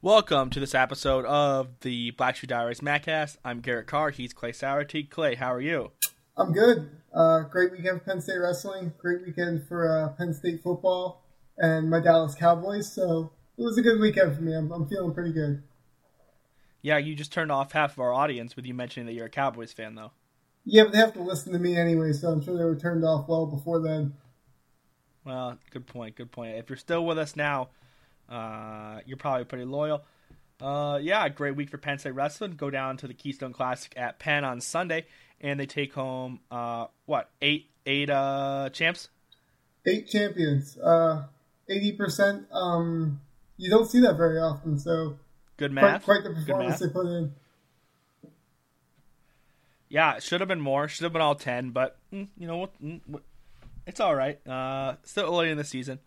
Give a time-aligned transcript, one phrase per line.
[0.00, 3.36] Welcome to this episode of the Black Shoe Diaries Matcast.
[3.44, 4.10] I'm Garrett Carr.
[4.10, 5.10] He's Clay Sourty.
[5.10, 5.90] Clay, how are you?
[6.36, 6.88] I'm good.
[7.12, 8.92] Uh, great weekend for Penn State wrestling.
[8.96, 11.24] Great weekend for uh, Penn State football
[11.56, 12.92] and my Dallas Cowboys.
[12.92, 14.54] So it was a good weekend for me.
[14.54, 15.64] I'm, I'm feeling pretty good.
[16.80, 19.30] Yeah, you just turned off half of our audience with you mentioning that you're a
[19.30, 20.12] Cowboys fan, though.
[20.64, 23.04] Yeah, but they have to listen to me anyway, so I'm sure they were turned
[23.04, 24.14] off well before then.
[25.24, 26.14] Well, good point.
[26.14, 26.56] Good point.
[26.56, 27.70] If you're still with us now,
[28.28, 30.04] uh, you're probably pretty loyal.
[30.60, 32.52] Uh, yeah, great week for Penn State wrestling.
[32.52, 35.06] Go down to the Keystone Classic at Penn on Sunday,
[35.40, 39.08] and they take home uh, what eight eight uh, champs.
[39.86, 40.76] Eight champions.
[40.78, 41.24] Uh,
[41.68, 42.46] eighty percent.
[42.52, 43.20] Um,
[43.56, 44.78] you don't see that very often.
[44.78, 45.16] So
[45.56, 46.04] good math.
[46.04, 47.32] Quite, quite the performance they put in.
[49.88, 50.88] Yeah, it should have been more.
[50.88, 52.82] Should have been all ten, but mm, you know what?
[52.82, 53.00] Mm,
[53.86, 54.44] it's all right.
[54.46, 55.98] Uh, still early in the season.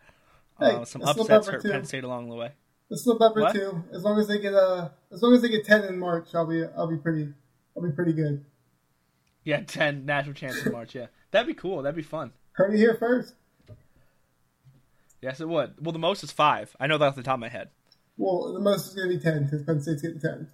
[0.62, 2.52] Hey, uh, some upsets hurt Penn State along the way.
[2.90, 3.54] It's November what?
[3.54, 3.84] too.
[3.92, 6.46] As long as they get uh, as long as they get ten in March, I'll
[6.46, 7.28] be I'll be pretty
[7.76, 8.44] I'll be pretty good.
[9.44, 10.94] Yeah, ten national champs in March.
[10.94, 11.82] Yeah, that'd be cool.
[11.82, 12.32] That'd be fun.
[12.52, 13.34] Heard it here first.
[15.22, 15.74] Yes, it would.
[15.80, 16.76] Well, the most is five.
[16.78, 17.70] I know that off the top of my head.
[18.16, 20.48] Well, the most is going to be ten because Penn State's getting ten.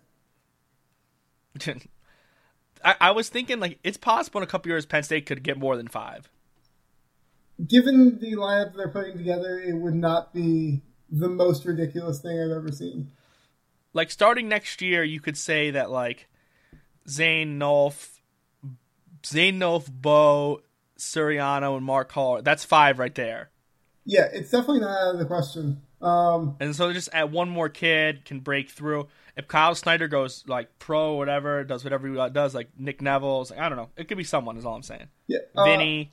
[2.85, 5.59] I, I was thinking like it's possible in a couple years Penn State could get
[5.59, 6.31] more than five.
[7.67, 12.57] Given the lineup they're putting together, it would not be the most ridiculous thing I've
[12.57, 13.11] ever seen.
[13.93, 16.29] Like starting next year, you could say that like
[17.09, 18.21] Zain Nolf,
[19.27, 20.63] Zain Nolf, Bo,
[20.99, 22.43] Suriano, and Mark Hall.
[22.43, 23.51] That's five right there.
[24.05, 25.83] Yeah, it's definitely not out of the question.
[26.01, 29.09] Um, and so just add one more kid can break through.
[29.37, 33.51] If Kyle Snyder goes like pro, or whatever, does whatever he does, like Nick Nevills,
[33.51, 33.91] like, I don't know.
[33.97, 34.57] It could be someone.
[34.57, 35.09] Is all I'm saying.
[35.27, 36.13] Yeah, uh, Vinny.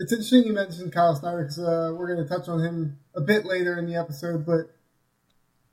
[0.00, 3.20] It's interesting you mentioned Kyle Snyder because uh, we're going to touch on him a
[3.20, 4.46] bit later in the episode.
[4.46, 4.72] But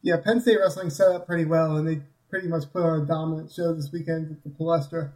[0.02, 3.06] yeah, Penn State wrestling set up pretty well, and they pretty much put on a
[3.06, 5.12] dominant show this weekend at the Palestra.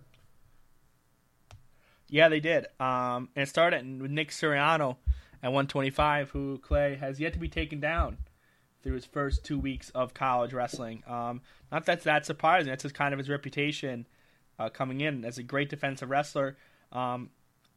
[2.08, 2.68] Yeah, they did.
[2.80, 4.98] Um, and it started with Nick Suriano
[5.42, 8.18] at 125, who Clay has yet to be taken down
[8.82, 11.04] through his first two weeks of college wrestling.
[11.08, 11.42] Um,
[11.72, 12.70] not that that's surprising.
[12.70, 14.08] That's just kind of his reputation
[14.58, 16.58] uh, coming in as a great defensive wrestler.
[16.92, 17.30] Um,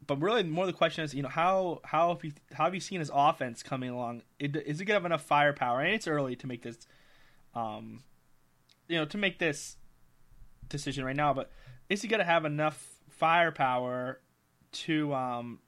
[0.07, 2.81] but really, more the question is, you know, how how have you how have you
[2.81, 4.23] seen his offense coming along?
[4.39, 5.81] Is he gonna have enough firepower?
[5.81, 6.79] And it's early to make this,
[7.55, 8.03] um,
[8.89, 9.77] you know, to make this
[10.69, 11.33] decision right now.
[11.35, 11.51] But
[11.89, 14.21] is he gonna have enough firepower
[14.73, 15.61] to um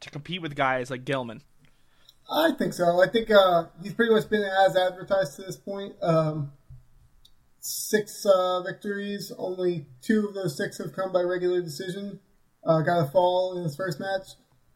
[0.00, 1.42] to compete with guys like Gilman?
[2.28, 3.00] I think so.
[3.00, 5.94] I think uh, he's pretty much been as advertised to this point.
[6.02, 6.50] Um,
[7.60, 12.18] six uh, victories, only two of those six have come by regular decision
[12.66, 14.34] uh, got a fall in his first match.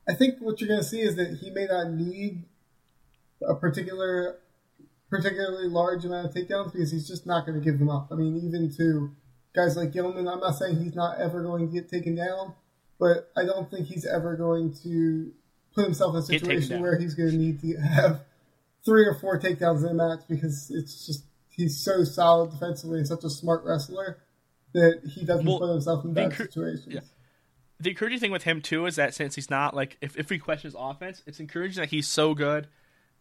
[0.09, 2.45] I think what you're going to see is that he may not need
[3.47, 4.39] a particular,
[5.09, 8.09] particularly large amount of takedowns because he's just not going to give them up.
[8.11, 9.11] I mean, even to
[9.55, 12.55] guys like Gilman, I'm not saying he's not ever going to get taken down,
[12.99, 15.33] but I don't think he's ever going to
[15.75, 18.23] put himself in a situation where he's going to need to have
[18.84, 23.06] three or four takedowns in a match because it's just he's so solid defensively and
[23.06, 24.19] such a smart wrestler
[24.73, 26.87] that he doesn't well, put himself in bad situations.
[26.89, 27.00] Yeah
[27.81, 30.39] the encouraging thing with him too is that since he's not like if, if we
[30.39, 32.69] question his offense, it's encouraging that he's so good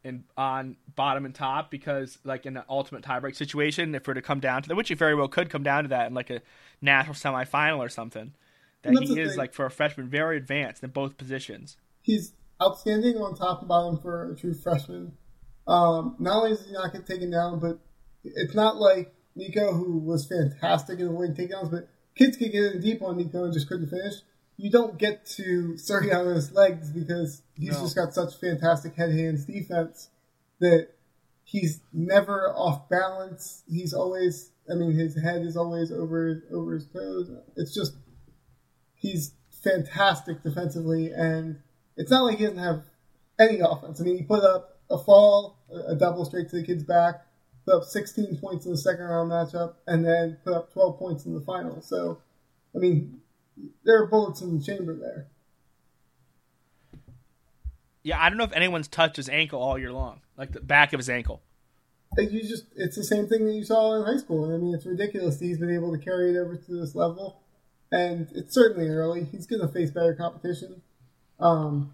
[0.03, 4.21] and on bottom and top because like in an ultimate tiebreak situation, if we're to
[4.21, 6.29] come down to that, which it very well could come down to that in like
[6.29, 6.41] a
[6.81, 8.33] national semifinal or something,
[8.81, 9.37] that he is thing.
[9.37, 11.77] like for a freshman very advanced in both positions.
[12.01, 15.13] He's outstanding on top and bottom for a true freshman.
[15.67, 17.79] Um, not only does he not get taken down, but
[18.25, 22.81] it's not like Nico who was fantastic in avoiding takedowns, but kids could get in
[22.81, 24.15] deep on Nico and just couldn't finish
[24.59, 27.79] you don't get to Suriano's legs because he's no.
[27.79, 30.09] just got such fantastic head hands defense
[30.59, 30.89] that
[31.45, 33.63] he's never off balance.
[33.69, 37.31] He's always, I mean, his head is always over over his toes.
[37.55, 37.93] It's just
[38.95, 39.31] he's
[39.63, 41.61] fantastic defensively, and
[41.95, 42.83] it's not like he doesn't have
[43.39, 44.01] any offense.
[44.01, 45.57] I mean, he put up a fall,
[45.87, 47.21] a double straight to the kid's back,
[47.63, 51.25] put up 16 points in the second round matchup, and then put up 12 points
[51.25, 51.81] in the final.
[51.81, 52.21] So,
[52.75, 53.21] I mean,
[53.89, 55.27] there are bullets in the chamber there.
[58.03, 60.93] Yeah, I don't know if anyone's touched his ankle all year long, like the back
[60.93, 61.41] of his ankle.
[62.17, 64.53] You just it's the same thing that you saw in high school.
[64.53, 67.41] I mean, it's ridiculous that he's been able to carry it over to this level,
[67.91, 69.25] and it's certainly early.
[69.25, 70.81] He's going to face better competition.
[71.39, 71.93] Um,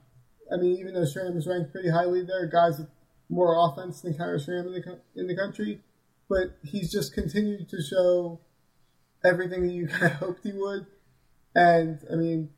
[0.51, 2.89] I mean, even though Schramm is ranked pretty highly, there are guys with
[3.29, 5.81] more offense than Kaiir Schramm in the in the country,
[6.29, 8.39] but he's just continued to show
[9.23, 10.87] everything that you kind of hoped he would.
[11.55, 12.49] And I mean,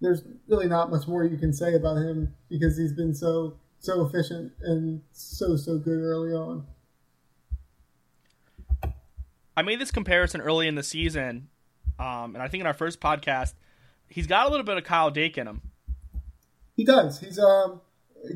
[0.00, 4.04] there's really not much more you can say about him because he's been so so
[4.04, 6.66] efficient and so so good early on.
[9.56, 11.48] I made this comparison early in the season,
[11.98, 13.54] um, and I think in our first podcast,
[14.08, 15.62] he's got a little bit of Kyle Dake in him.
[16.76, 17.20] He does.
[17.20, 17.80] He's um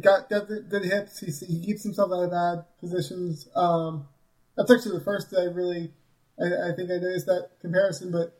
[0.00, 1.18] got got the good hips.
[1.18, 3.48] He he keeps himself out of bad positions.
[3.54, 4.08] Um,
[4.56, 5.92] that's actually the first that I really,
[6.40, 8.10] I, I think I noticed that comparison.
[8.10, 8.39] But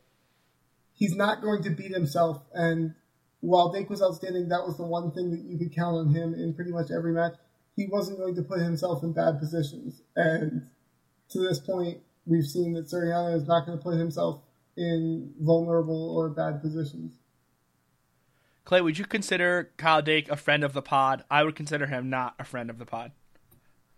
[1.01, 2.43] he's not going to beat himself.
[2.55, 2.95] And
[3.41, 6.35] while Dake was outstanding, that was the one thing that you could count on him
[6.35, 7.33] in pretty much every match.
[7.75, 10.03] He wasn't going to put himself in bad positions.
[10.15, 10.69] And
[11.31, 14.43] to this point, we've seen that Suriano is not going to put himself
[14.77, 17.15] in vulnerable or bad positions.
[18.65, 21.25] Clay, would you consider Kyle Dake a friend of the pod?
[21.31, 23.13] I would consider him not a friend of the pod.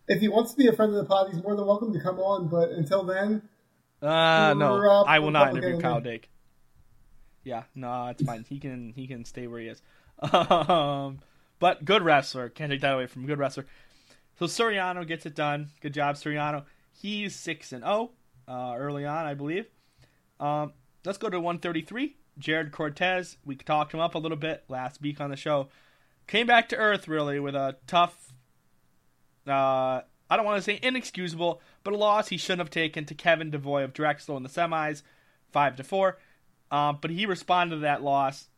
[0.06, 2.00] If he wants to be a friend of the pod, he's more than welcome to
[2.00, 2.48] come on.
[2.48, 3.43] But until then,
[4.00, 6.28] uh, no, I will not interview Kyle Dake.
[7.44, 8.44] Yeah, no, it's fine.
[8.49, 9.83] He can he can stay where he is.
[10.33, 11.19] Um,
[11.59, 12.49] but good wrestler.
[12.49, 13.67] Can't take that away from good wrestler.
[14.39, 15.69] So Suriano gets it done.
[15.81, 16.65] Good job, Suriano.
[16.93, 18.11] He's six and zero
[18.49, 19.67] oh, uh, early on, I believe.
[20.41, 20.73] Um,
[21.05, 22.17] let's go to 133.
[22.41, 23.37] Jered Cortez.
[23.44, 25.69] We talked him up a little bit last week on the show.
[26.27, 28.33] Came back to earth really with a tough.
[29.47, 30.00] Uh,
[30.31, 33.50] I don't want to say inexcusable, but a loss he shouldn't have taken to Kevin
[33.50, 35.03] Devoy of Drexel in the semis,
[35.50, 36.19] five to four.
[36.72, 38.48] Um, but he responded to that loss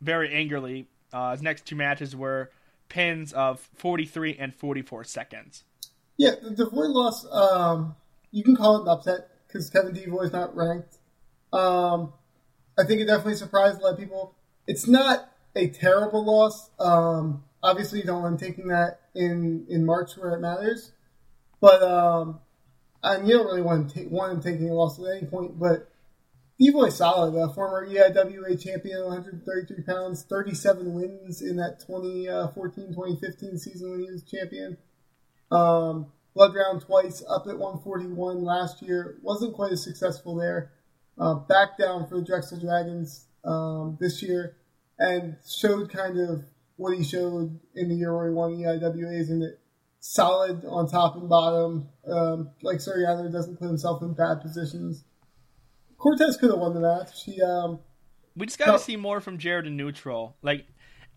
[0.00, 0.88] very angrily.
[1.12, 2.50] Uh, his next two matches were
[2.88, 5.64] pins of 43 and 44 seconds.
[6.16, 7.94] Yeah, the Devoy loss, um,
[8.30, 10.96] you can call it an upset because Kevin Devoy is not ranked.
[11.52, 12.14] Um,
[12.78, 14.34] I think it definitely surprised a lot of people.
[14.66, 16.70] It's not a terrible loss.
[16.78, 20.92] Um, obviously, you don't want taking that in, in March where it matters.
[21.60, 22.40] But um,
[23.02, 25.58] and you don't really want to ta- want him taking a loss at any point.
[25.58, 25.90] But
[26.58, 33.90] Devoy solid, a former EIWA champion, 133 pounds, 37 wins in that 2014-2015 uh, season
[33.90, 34.78] when he was champion.
[35.50, 39.18] Um, blood round twice, up at 141 last year.
[39.22, 40.72] Wasn't quite as successful there.
[41.18, 44.56] Uh, back down for the Drexel Dragons um, this year,
[44.98, 46.44] and showed kind of
[46.76, 49.60] what he showed in the year where he won EIWAs, and it
[50.00, 51.88] solid on top and bottom.
[52.06, 55.04] Um, like Suriano doesn't put himself in bad positions
[55.98, 57.24] Cortez could have won the match.
[57.24, 57.80] He, um,
[58.36, 58.78] we just got to no.
[58.78, 60.36] see more from Jared in neutral.
[60.42, 60.66] Like,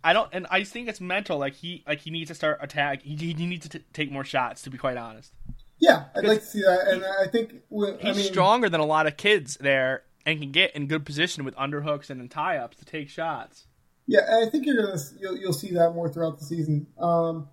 [0.04, 1.38] I don't, and I think it's mental.
[1.38, 3.02] Like he, like he needs to start attack.
[3.04, 4.62] He, he needs to t- take more shots.
[4.64, 5.34] To be quite honest.
[5.80, 7.54] Yeah, I'd like to see that, and I think
[8.02, 11.46] he's mean, stronger than a lot of kids there, and can get in good position
[11.46, 13.66] with underhooks and tie ups to take shots.
[14.06, 16.88] Yeah, I think you're gonna you'll, you'll see that more throughout the season.
[16.98, 17.48] Um,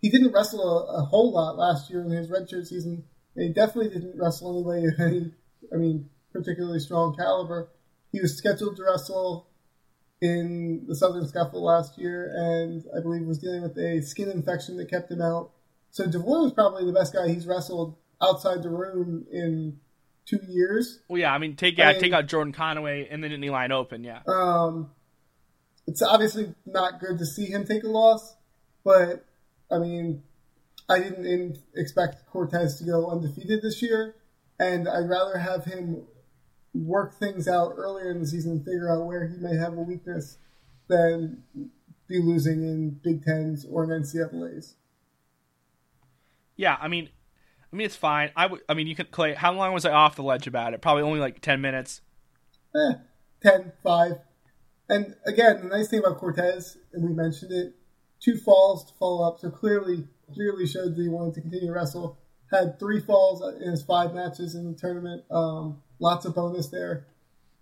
[0.00, 3.04] he didn't wrestle a, a, whole lot last year in his redshirt season.
[3.34, 5.02] he definitely didn't wrestle anybody.
[5.02, 5.32] Any,
[5.74, 7.68] I mean, particularly strong caliber.
[8.12, 9.48] He was scheduled to wrestle
[10.20, 14.76] in the Southern Scuffle last year, and I believe was dealing with a skin infection
[14.78, 15.52] that kept him out.
[15.90, 19.78] So Devoy was probably the best guy he's wrestled outside the room in
[20.26, 21.00] two years.
[21.08, 23.40] Well, yeah, I mean, take yeah, I mean, take out Jordan Conaway and then in
[23.40, 24.20] the line open, yeah.
[24.26, 24.90] Um,
[25.86, 28.36] it's obviously not good to see him take a loss,
[28.84, 29.24] but
[29.70, 30.22] I mean,
[30.88, 34.16] I didn't expect Cortez to go undefeated this year,
[34.58, 36.06] and I'd rather have him
[36.74, 39.80] work things out earlier in the season and figure out where he may have a
[39.80, 40.38] weakness
[40.88, 41.42] than
[42.08, 44.76] be losing in Big Tens or in NCAA's.
[46.56, 47.08] Yeah, I mean,
[47.72, 48.30] I mean it's fine.
[48.34, 48.60] I would.
[48.68, 49.34] I mean, you could Clay.
[49.34, 50.82] How long was I off the ledge about it?
[50.82, 52.00] Probably only like ten minutes.
[52.74, 52.94] Eh,
[53.42, 54.12] 10, 5.
[54.90, 57.74] And again, the nice thing about Cortez, and we mentioned it,
[58.20, 59.40] two falls to follow up.
[59.40, 62.18] So clearly, clearly showed that he wanted to continue to wrestle.
[62.50, 65.24] Had three falls in his five matches in the tournament.
[65.30, 67.06] Um, lots of bonus there.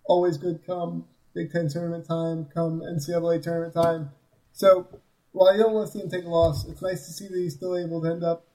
[0.04, 4.10] Always good come Big Ten tournament time, come NCAA tournament time.
[4.52, 4.86] So
[5.32, 7.36] while you don't want to see him take a loss, it's nice to see that
[7.36, 8.46] he's still able to end up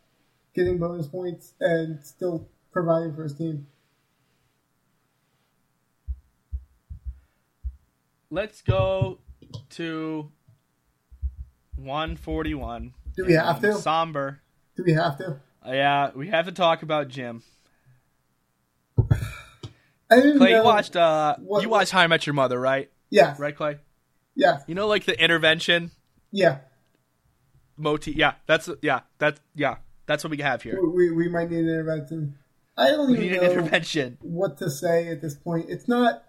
[0.56, 3.68] getting bonus points and still providing for his team.
[8.32, 9.20] Let's go
[9.72, 10.32] to
[11.76, 12.94] 141.
[13.16, 13.76] Do we have to?
[13.76, 14.42] Somber.
[14.76, 15.40] Do we have to?
[15.66, 17.44] Yeah, we have to talk about Jim.
[20.10, 22.92] Clay, you watched uh, what, you watched How I Met Your Mother, right?
[23.10, 23.36] Yeah.
[23.38, 23.78] Right, Clay.
[24.36, 24.60] Yeah.
[24.68, 25.92] You know, like the intervention.
[26.32, 26.60] Yeah.
[27.78, 28.16] Motif.
[28.16, 30.80] Yeah, that's yeah, that's yeah, that's what we have here.
[30.82, 32.38] We we might need an intervention.
[32.78, 34.18] I don't even know intervention.
[34.22, 35.68] what to say at this point.
[35.70, 36.24] It's not.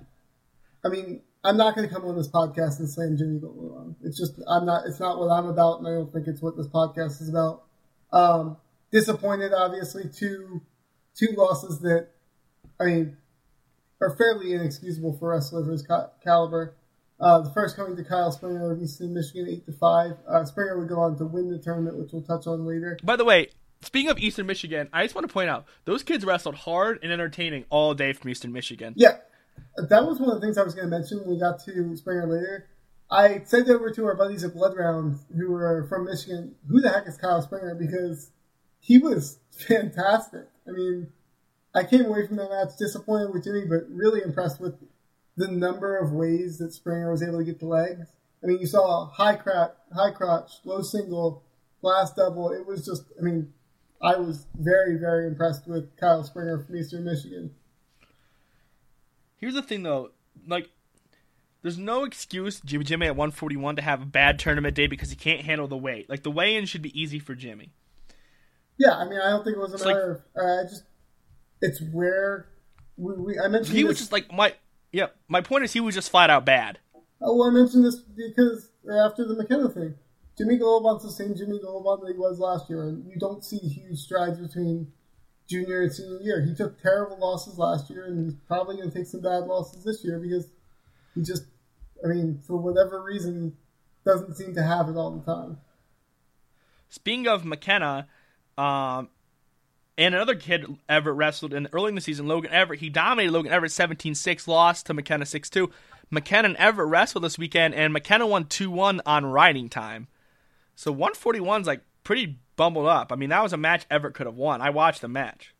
[0.84, 3.40] I mean, I'm not going to come on this podcast and slam Jimmy.
[4.02, 4.86] It's just I'm not.
[4.86, 7.64] It's not what I'm about, and I don't think it's what this podcast is about.
[8.12, 8.56] Um,
[8.92, 10.62] disappointed, obviously, two
[11.16, 12.08] two losses that.
[12.80, 13.16] I mean,
[14.00, 15.86] are fairly inexcusable for wrestlers of his
[16.22, 16.74] caliber.
[17.20, 20.16] Uh, the first coming to Kyle Springer of Eastern Michigan, eight to five.
[20.28, 22.98] Uh, Springer would go on to win the tournament, which we'll touch on later.
[23.04, 26.24] By the way, speaking of Eastern Michigan, I just want to point out those kids
[26.24, 28.94] wrestled hard and entertaining all day from Eastern Michigan.
[28.96, 29.18] Yeah,
[29.76, 31.96] that was one of the things I was going to mention when we got to
[31.96, 32.68] Springer later.
[33.08, 36.88] I sent over to our buddies at Blood Round who were from Michigan, who the
[36.88, 37.76] heck is Kyle Springer?
[37.76, 38.32] Because
[38.82, 40.48] he was fantastic.
[40.68, 41.12] I mean,
[41.74, 44.74] I came away from that match disappointed with Jimmy, but really impressed with
[45.36, 48.08] the number of ways that Springer was able to get the legs.
[48.42, 51.42] I mean, you saw high crotch, high crotch, low single,
[51.80, 52.50] blast double.
[52.52, 53.54] It was just, I mean,
[54.02, 57.54] I was very, very impressed with Kyle Springer from Eastern Michigan.
[59.36, 60.10] Here's the thing, though,
[60.46, 60.68] like,
[61.62, 65.16] there's no excuse Jimmy Jimmy at 141 to have a bad tournament day because he
[65.16, 66.10] can't handle the weight.
[66.10, 67.70] Like the weigh-in should be easy for Jimmy.
[68.78, 70.48] Yeah, I mean, I don't think it was a it's matter like, of.
[70.48, 70.84] Uh, I just,
[71.60, 72.48] it's where
[72.96, 73.88] we, we I mentioned he this.
[73.88, 74.54] was just like my
[74.90, 75.06] yeah.
[75.28, 76.78] My point is he was just flat out bad.
[77.20, 79.94] Oh, well, I mentioned this because after the McKenna thing,
[80.36, 83.58] Jimmy Gulibon's the same Jimmy Gulibon that he was last year, and you don't see
[83.58, 84.92] huge strides between
[85.48, 86.44] junior and senior year.
[86.44, 89.84] He took terrible losses last year, and he's probably going to take some bad losses
[89.84, 90.48] this year because
[91.14, 91.44] he just,
[92.04, 93.56] I mean, for whatever reason,
[94.04, 95.58] doesn't seem to have it all the time.
[96.88, 98.08] Speaking of McKenna,
[98.58, 99.08] um,
[99.98, 102.80] and another kid Everett wrestled in early in the season, Logan Everett.
[102.80, 105.70] He dominated Logan Everett 17-6, lost to McKenna 6-2.
[106.10, 110.08] McKenna and Everett wrestled this weekend, and McKenna won 2-1 on riding time.
[110.74, 113.12] So 141's like pretty bumbled up.
[113.12, 114.60] I mean, that was a match Everett could have won.
[114.60, 115.54] I watched the match.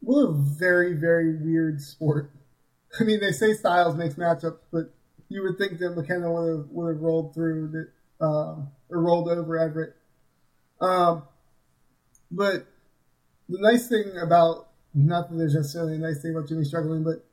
[0.00, 2.30] What a very, very weird sport.
[3.00, 4.94] I mean, they say Styles makes matchups, but
[5.28, 8.56] you would think that McKenna would have would have rolled through that uh,
[8.88, 9.96] or rolled over Everett.
[10.80, 11.22] Um,
[12.30, 12.66] but
[13.48, 17.26] the nice thing about not that there's necessarily a nice thing about Jimmy struggling, but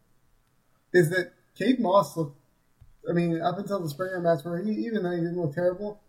[0.94, 2.40] is that Cade Moss looked.
[3.10, 6.02] I mean, up until the Springer match, where he even though he didn't look terrible,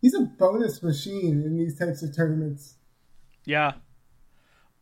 [0.00, 2.76] he's a bonus machine in these types of tournaments.
[3.44, 3.72] Yeah,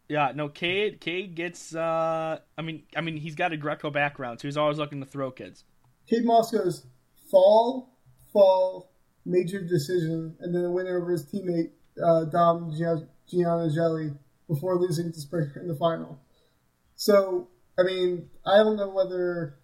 [0.08, 0.32] yeah.
[0.34, 1.00] No, Cade.
[1.00, 1.74] Cade gets.
[1.74, 5.06] uh I mean, I mean, he's got a Greco background, so he's always looking to
[5.06, 5.64] throw kids.
[6.08, 6.86] Cade Moss goes
[7.30, 7.96] fall,
[8.32, 8.90] fall,
[9.24, 11.70] major decision, and then a win over his teammate
[12.02, 12.72] uh, Dom
[13.30, 14.12] Gianna Jelly
[14.49, 16.20] before losing to Springer in the final.
[16.96, 19.56] So, I mean, I don't know whether.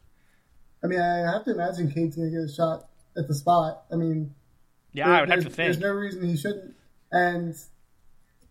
[0.83, 3.85] I mean, I have to imagine Cade's going to get a shot at the spot.
[3.93, 4.35] I mean,
[4.93, 5.57] yeah, there, I would have to think.
[5.57, 6.75] There's no reason he shouldn't.
[7.11, 7.55] And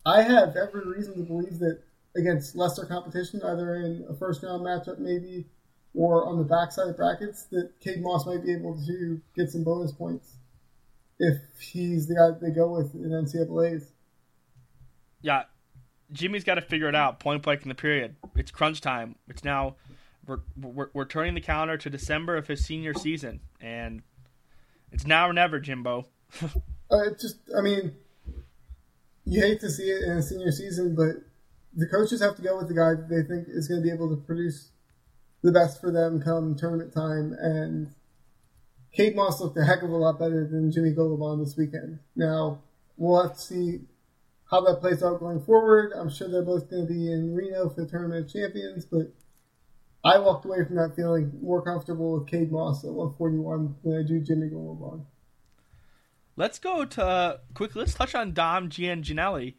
[0.06, 1.82] I have every reason to believe that
[2.16, 5.46] against lesser competition, either in a first round matchup maybe
[5.94, 9.64] or on the backside of brackets, that Cade Moss might be able to get some
[9.64, 10.36] bonus points
[11.20, 13.92] if he's the guy that they go with in NCAA's.
[15.22, 15.44] Yeah,
[16.12, 17.20] Jimmy's got to figure it out.
[17.20, 18.16] Point blank in the period.
[18.36, 19.16] It's crunch time.
[19.28, 19.76] It's now
[20.28, 24.02] we're, we're we're turning the calendar to December of his senior season, and
[24.92, 26.06] it's now or never, Jimbo.
[26.92, 27.96] uh, just, I mean,
[29.26, 31.24] you hate to see it in a senior season, but
[31.76, 33.94] the coaches have to go with the guy that they think is going to be
[33.94, 34.70] able to produce
[35.44, 37.36] the best for them come tournament time.
[37.40, 37.94] And
[38.94, 42.00] Cade Moss looked a heck of a lot better than Jimmy Gulibon this weekend.
[42.16, 42.60] Now
[42.98, 43.82] we'll have to see
[44.50, 45.92] how that plays out going forward.
[45.96, 49.12] I'm sure they're both going to be in Reno for the Tournament of Champions, but
[50.04, 54.08] I walked away from that feeling more comfortable with Cade Moss at 141 than I
[54.08, 55.06] do Jimmy Gulibon.
[56.38, 57.80] Let's go to uh, quickly.
[57.80, 59.56] Let's touch on Dom Gianginelli.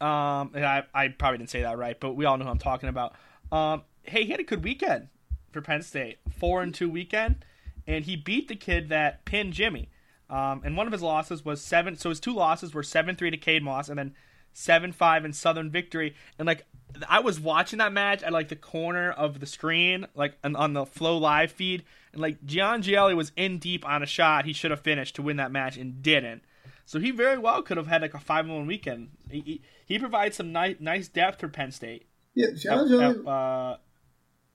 [0.00, 2.88] Um, I, I probably didn't say that right, but we all know who I'm talking
[2.88, 3.14] about.
[3.50, 5.08] Um, hey, he had a good weekend
[5.52, 7.44] for Penn State, four and two weekend,
[7.86, 9.88] and he beat the kid that pinned Jimmy.
[10.30, 11.96] Um, and one of his losses was seven.
[11.96, 14.14] So his two losses were seven three to Cade Moss, and then
[14.52, 16.14] seven five in sudden victory.
[16.38, 16.66] And like
[17.08, 20.72] I was watching that match at like the corner of the screen, like on, on
[20.72, 24.52] the Flow Live feed, and like Gian Gielli was in deep on a shot he
[24.52, 26.42] should have finished to win that match and didn't.
[26.84, 29.10] So he very well could have had like a five one weekend.
[29.30, 32.06] He, he, he provides some nice nice depth for Penn State.
[32.34, 33.76] Yeah, Gian Gielli at, uh,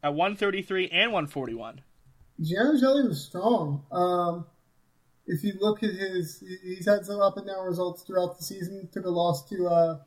[0.01, 1.81] at one thirty three and one forty one.
[2.41, 3.83] Gian Gielli was strong.
[3.91, 4.45] Um,
[5.25, 8.89] if you look at his, he's had some up and down results throughout the season.
[8.91, 9.99] Took a loss to uh,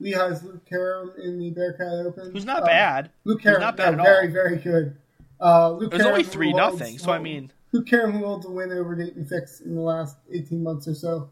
[0.00, 2.32] Lehigh's Luke Karam in the Bearcat Open.
[2.32, 3.10] Who's not uh, bad.
[3.24, 4.96] Luke Karam, not bad very, very good.
[5.40, 8.46] Uh, Luke it was Karam, only three nothing, so I mean, Luke Karam who holds
[8.46, 11.30] a win over Daton Fix in the last eighteen months or so.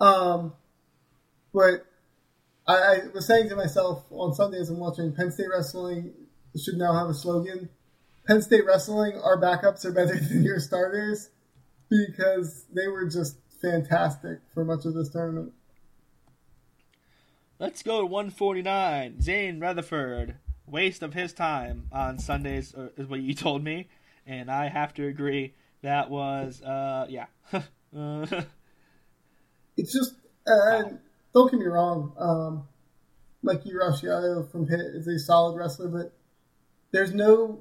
[0.00, 0.54] Um,
[1.52, 1.86] but
[2.66, 6.12] I, I was saying to myself on Sundays, I'm watching Penn State wrestling
[6.56, 7.68] should now have a slogan.
[8.26, 11.30] Penn State wrestling, our backups are better than your starters
[11.88, 15.52] because they were just fantastic for much of this tournament.
[17.58, 19.20] Let's go to 149.
[19.20, 20.34] Zain Retherford,
[20.66, 23.88] waste of his time on Sundays uh, is what you told me,
[24.26, 25.54] and I have to agree.
[25.82, 27.26] That was, uh, yeah.
[29.76, 30.14] it's just,
[30.46, 30.82] uh,
[31.32, 32.12] don't get me wrong.
[32.18, 32.68] Um,
[33.42, 36.12] Mikey Racciato from Pitt is a solid wrestler, but
[36.90, 37.60] there's no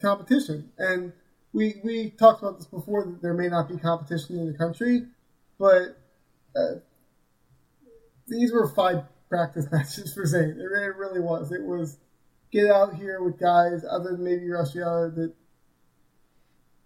[0.00, 0.70] competition.
[0.76, 1.12] And
[1.52, 5.02] we we talked about this before that there may not be competition in the country,
[5.58, 5.98] but
[6.56, 6.76] uh,
[8.26, 10.50] these were five practice matches for Zain.
[10.58, 11.52] It really, it really was.
[11.52, 11.98] It was
[12.50, 15.32] get out here with guys other than maybe Racciato that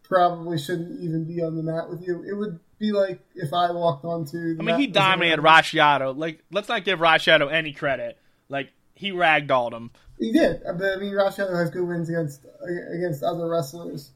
[0.02, 2.22] probably shouldn't even be on the mat with you.
[2.22, 4.56] It would be like if I walked onto.
[4.58, 6.16] I mean, he dominated Racciato.
[6.16, 8.18] Like, let's not give Racciato any credit.
[8.48, 9.90] Like, he ragdolled him.
[10.18, 12.46] He did, but I mean, Racciato has good wins against
[12.94, 14.12] against other wrestlers.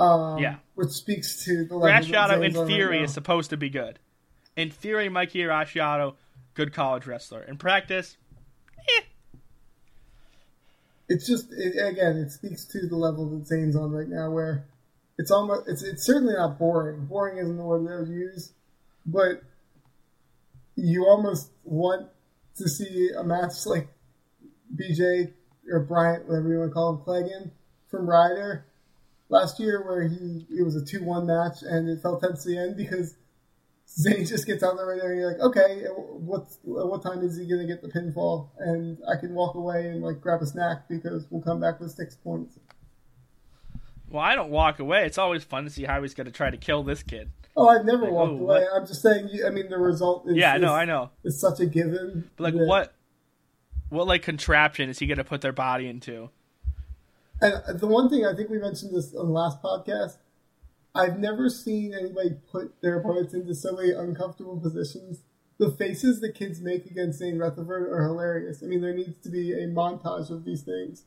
[0.00, 2.08] Um, yeah, which speaks to the level.
[2.08, 3.98] Racciato, in theory, right is supposed to be good.
[4.56, 6.14] In theory, Mikey Racciato,
[6.54, 7.42] good college wrestler.
[7.42, 8.16] In practice,
[8.78, 9.02] eh.
[11.10, 14.64] It's just it, again, it speaks to the level that Zain's on right now, where
[15.18, 17.04] it's almost it's it's certainly not boring.
[17.04, 18.54] Boring isn't the word that I would use,
[19.04, 19.42] but
[20.76, 22.08] you almost want
[22.56, 23.88] to see a match like
[24.74, 25.34] BJ
[25.70, 27.50] or Bryant, whatever you want to call him, Clagon
[27.90, 28.64] from Rider
[29.30, 32.50] last year, where he it was a two one match and it felt tense to
[32.50, 33.14] the end because
[33.88, 37.38] Zain just gets out there right there and you're like, okay, what's what time is
[37.38, 38.50] he gonna get the pinfall?
[38.58, 41.92] And I can walk away and like grab a snack because we'll come back with
[41.92, 42.58] six points.
[44.10, 45.06] Well, I don't walk away.
[45.06, 47.30] It's always fun to see how he's going to try to kill this kid.
[47.56, 48.62] Oh, I've never like, walked oh, away.
[48.62, 48.68] What?
[48.74, 49.28] I'm just saying.
[49.46, 50.28] I mean, the result.
[50.28, 51.10] Is, yeah, I know, I know.
[51.22, 52.28] It's such a given.
[52.36, 52.66] But like, that...
[52.66, 52.94] what,
[53.88, 56.30] what like contraption is he going to put their body into?
[57.40, 60.16] And the one thing I think we mentioned this on the last podcast.
[60.92, 65.20] I've never seen anybody put their opponents into so many uncomfortable positions.
[65.58, 68.62] The faces the kids make against Zain Retherford are hilarious.
[68.62, 71.04] I mean, there needs to be a montage of these things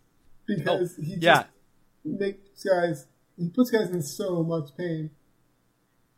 [0.47, 1.43] because oh, he just yeah
[2.05, 5.11] makes guys he puts guys in so much pain.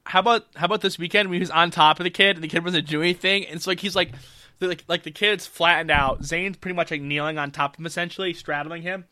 [0.06, 2.44] How about how about this weekend when he was on top of the kid and
[2.44, 3.46] the kid wasn't doing anything?
[3.46, 4.12] And it's like he's like
[4.60, 6.24] like like the kid's flattened out.
[6.24, 9.06] Zain's pretty much like kneeling on top of him essentially, straddling him.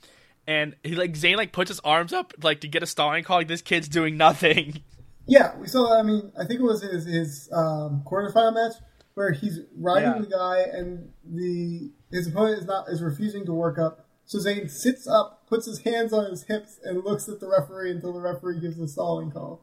[0.46, 3.38] And he like Zain like puts his arms up like to get a stalling call.
[3.38, 4.84] Like this kid's doing nothing.
[5.26, 5.98] Yeah, we saw.
[5.98, 8.74] I mean, I think it was his his um, quarterfinal match
[9.14, 10.20] where he's riding yeah.
[10.20, 14.06] the guy and the his opponent is not is refusing to work up.
[14.26, 17.92] So Zain sits up, puts his hands on his hips, and looks at the referee
[17.92, 19.62] until the referee gives a stalling call.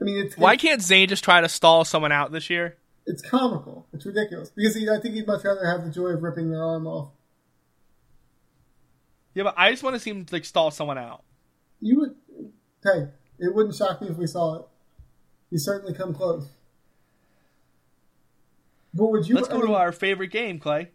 [0.00, 2.76] I mean, it's why can't Zain just try to stall someone out this year?
[3.06, 3.86] It's comical.
[3.92, 6.64] It's ridiculous because he, I think he'd much rather have the joy of ripping their
[6.64, 7.10] arm off.
[9.34, 11.22] Yeah, but I just want to see him like stall someone out.
[11.80, 12.14] You would,
[12.82, 14.66] hey, it wouldn't shock me if we saw it.
[15.50, 16.48] He certainly come close.
[18.94, 19.34] But would you?
[19.34, 20.90] Let's go I mean, to our favorite game, Clay.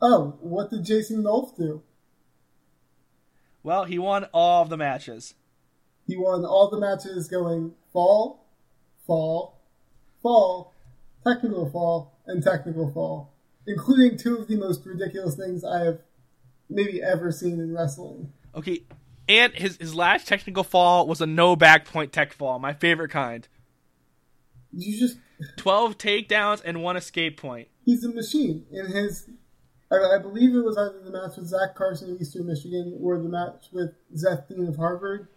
[0.00, 1.82] Oh, what did Jason Nolf do?
[3.62, 5.34] Well, he won all of the matches.
[6.06, 8.44] He won all the matches going fall,
[9.06, 9.58] fall,
[10.22, 10.74] fall,
[11.26, 13.32] technical fall, and technical fall,
[13.66, 16.00] including two of the most ridiculous things I have
[16.68, 18.32] maybe ever seen in wrestling.
[18.54, 18.82] Okay,
[19.28, 23.10] and his his last technical fall was a no back point tech fall, my favorite
[23.10, 23.46] kind.
[24.72, 25.18] You just
[25.56, 27.68] twelve takedowns and one escape point.
[27.84, 29.28] He's a machine, and his
[29.90, 33.18] I, I, believe it was either the match with Zach Carson of Eastern Michigan or
[33.18, 35.28] the match with Seth Dean of Harvard.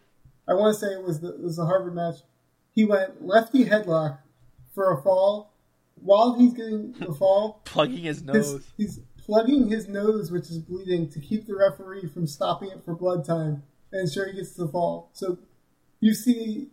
[0.48, 2.16] I want to say it was the, it was the Harvard match.
[2.74, 4.20] He went lefty headlock
[4.74, 5.54] for a fall.
[6.02, 8.36] While he's getting the fall, plugging his nose.
[8.36, 12.84] His, he's plugging his nose, which is bleeding, to keep the referee from stopping it
[12.84, 15.10] for blood time and ensure he gets the fall.
[15.14, 15.38] So
[16.00, 16.70] you see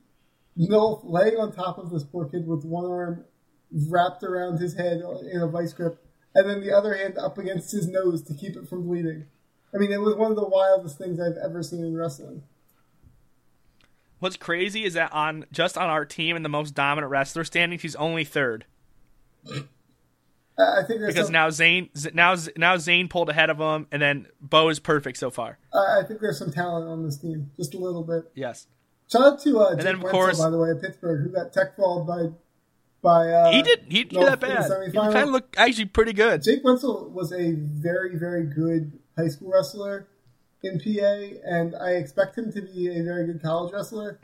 [0.58, 3.24] Nolf laying on top of this poor kid with one arm
[3.88, 7.72] wrapped around his head in a vice grip and then the other hand up against
[7.72, 9.26] his nose to keep it from bleeding.
[9.74, 12.42] I mean, it was one of the wildest things I've ever seen in wrestling.
[14.18, 17.82] What's crazy is that on just on our team and the most dominant wrestler standings,
[17.82, 18.64] he's only third.
[20.56, 24.28] I think because some, now Zain now now Zain pulled ahead of him, and then
[24.40, 25.58] Bo is perfect so far.
[25.72, 28.30] I think there's some talent on this team, just a little bit.
[28.34, 28.68] Yes.
[29.10, 31.26] Shout out to uh, Jake and then, of Wentzel, course, by the way, at Pittsburgh,
[31.26, 32.28] who got tech balled by
[33.02, 34.70] by uh, he did he did that bad.
[34.86, 36.42] He kind of looked actually pretty good.
[36.42, 40.06] Jake Wentzel was a very very good high school wrestler
[40.62, 44.20] in PA, and I expect him to be a very good college wrestler.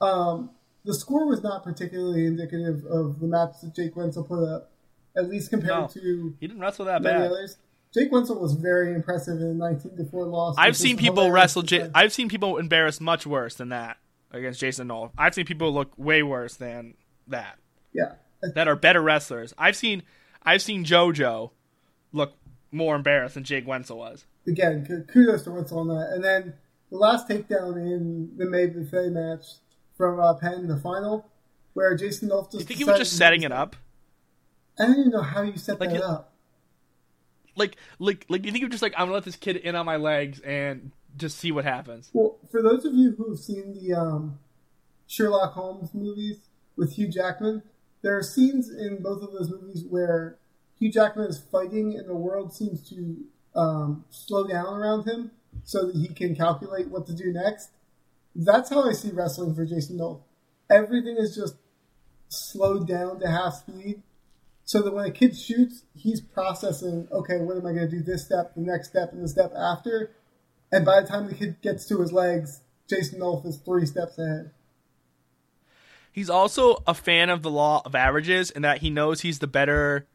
[0.00, 0.50] Um,
[0.84, 4.72] the score was not particularly indicative of the maps that Jake Wentzel put up,
[5.16, 7.22] at least compared no, to he didn't wrestle that bad.
[7.22, 7.58] Others.
[7.92, 10.56] Jake Wentzel was very impressive in a 19 to 4 loss.
[10.58, 11.62] I've seen people wrestle.
[11.62, 13.98] J- I've seen people embarrass much worse than that
[14.32, 15.12] against Jason Nolf.
[15.16, 16.94] I've seen people look way worse than
[17.28, 17.56] that.
[17.92, 18.14] Yeah
[18.54, 19.54] that are better wrestlers.
[19.56, 20.02] I've seen
[20.42, 21.50] I've seen JoJo
[22.12, 22.34] look
[22.70, 24.26] more embarrassed than Jake Wentzel was.
[24.46, 26.10] Again, kudos to Wentzel on that.
[26.12, 26.54] And then
[26.90, 29.46] the last takedown in the May Buffet match
[29.96, 31.30] from uh, Penn, the final,
[31.74, 32.60] where Jason Nolf just.
[32.60, 33.76] You think he was just setting it up?
[34.78, 36.30] I don't even know how you set Like that it- up.
[37.56, 39.86] Like, like, like you think of just like I'm gonna let this kid in on
[39.86, 42.10] my legs and just see what happens.
[42.12, 44.40] Well, for those of you who have seen the um,
[45.06, 46.38] Sherlock Holmes movies
[46.76, 47.62] with Hugh Jackman,
[48.02, 50.36] there are scenes in both of those movies where
[50.80, 53.18] Hugh Jackman is fighting and the world seems to
[53.54, 55.30] um, slow down around him
[55.62, 57.70] so that he can calculate what to do next.
[58.34, 60.22] That's how I see wrestling for Jason Nolf.
[60.70, 61.56] Everything is just
[62.28, 64.02] slowed down to half speed
[64.64, 68.02] so that when a kid shoots, he's processing, okay, what am I going to do
[68.02, 70.10] this step, the next step, and the step after?
[70.72, 74.18] And by the time the kid gets to his legs, Jason Nolf is three steps
[74.18, 74.50] ahead.
[76.10, 79.46] He's also a fan of the law of averages and that he knows he's the
[79.46, 80.06] better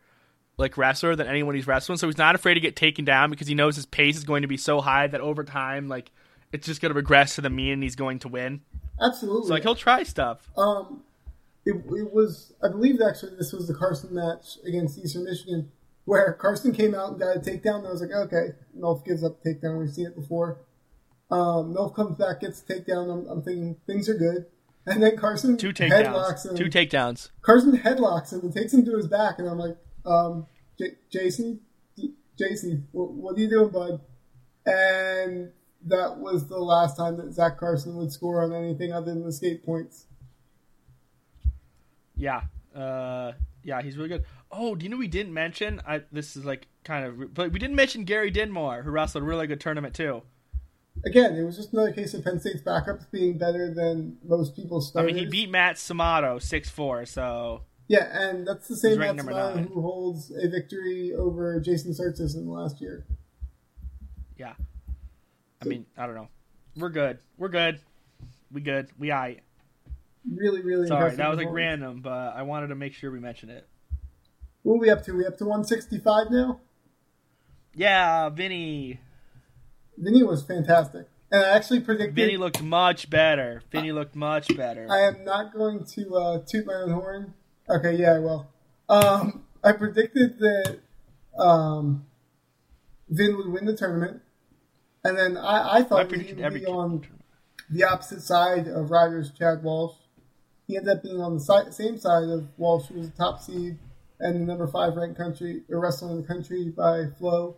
[0.57, 1.97] like wrestler than anyone he's wrestling.
[1.97, 4.41] So he's not afraid to get taken down because he knows his pace is going
[4.41, 6.11] to be so high that over time, like
[6.51, 8.61] it's just going to regress to the mean and he's going to win.
[9.01, 9.47] Absolutely.
[9.47, 10.49] So like he'll try stuff.
[10.57, 11.03] Um,
[11.65, 15.71] it, it was, I believe actually this was the Carson match against Eastern Michigan
[16.05, 17.79] where Carson came out and got a takedown.
[17.79, 19.79] And I was like, okay, Nolf gives up the takedown.
[19.79, 20.61] We've seen it before.
[21.29, 23.11] Um, Nolf comes back, gets the takedown.
[23.11, 24.47] I'm, I'm thinking things are good.
[24.87, 26.49] And then Carson Two headlocks takedowns.
[26.49, 26.55] him.
[26.55, 27.29] Two takedowns.
[27.43, 29.37] Carson headlocks him and takes him to his back.
[29.37, 30.47] And I'm like, um,
[30.79, 31.59] J- Jason,
[31.95, 34.01] J- Jason, what, what are you doing, bud?
[34.65, 35.51] And
[35.85, 39.31] that was the last time that Zach Carson would score on anything other than the
[39.31, 40.05] skate points.
[42.15, 42.41] Yeah.
[42.75, 44.25] Uh, yeah, he's really good.
[44.51, 45.81] Oh, do you know we didn't mention?
[45.87, 49.25] I this is like kind of, but we didn't mention Gary Dinmore, who wrestled a
[49.25, 50.23] really good tournament too.
[51.05, 54.93] Again, it was just another case of Penn State's backups being better than most people's
[54.95, 57.05] I mean, he beat Matt Samato six four.
[57.05, 61.93] So Yeah, and that's the same Matt number Samato who holds a victory over Jason
[61.93, 63.05] Tsirtsis in the last year.
[64.37, 64.53] yeah.
[65.61, 66.29] I mean, I don't know.
[66.75, 67.19] We're good.
[67.37, 67.79] We're good.
[68.51, 68.89] We good.
[68.97, 69.39] We aight.
[70.29, 73.51] Really, really Sorry, that was like random, but I wanted to make sure we mentioned
[73.51, 73.67] it.
[74.63, 75.13] What are we up to?
[75.13, 76.59] We up to 165 now?
[77.73, 78.99] Yeah, Vinny.
[79.97, 81.07] Vinny was fantastic.
[81.31, 82.15] And I actually predicted.
[82.15, 83.61] Vinny looked much better.
[83.71, 84.87] Vinny looked much better.
[84.89, 87.33] I am not going to uh, toot my own horn.
[87.69, 88.47] Okay, yeah, I will.
[88.87, 90.79] Um, I predicted that
[91.37, 92.05] um,
[93.09, 94.21] Vin would win the tournament,
[95.09, 97.05] and then I, I I thought that he would be on
[97.69, 99.95] the opposite side of Riders Chad Walsh.
[100.67, 103.41] He ended up being on the si- same side of Walsh, who was the top
[103.41, 103.77] seed
[104.19, 107.57] and the number five ranked country or wrestler in the country by Flow.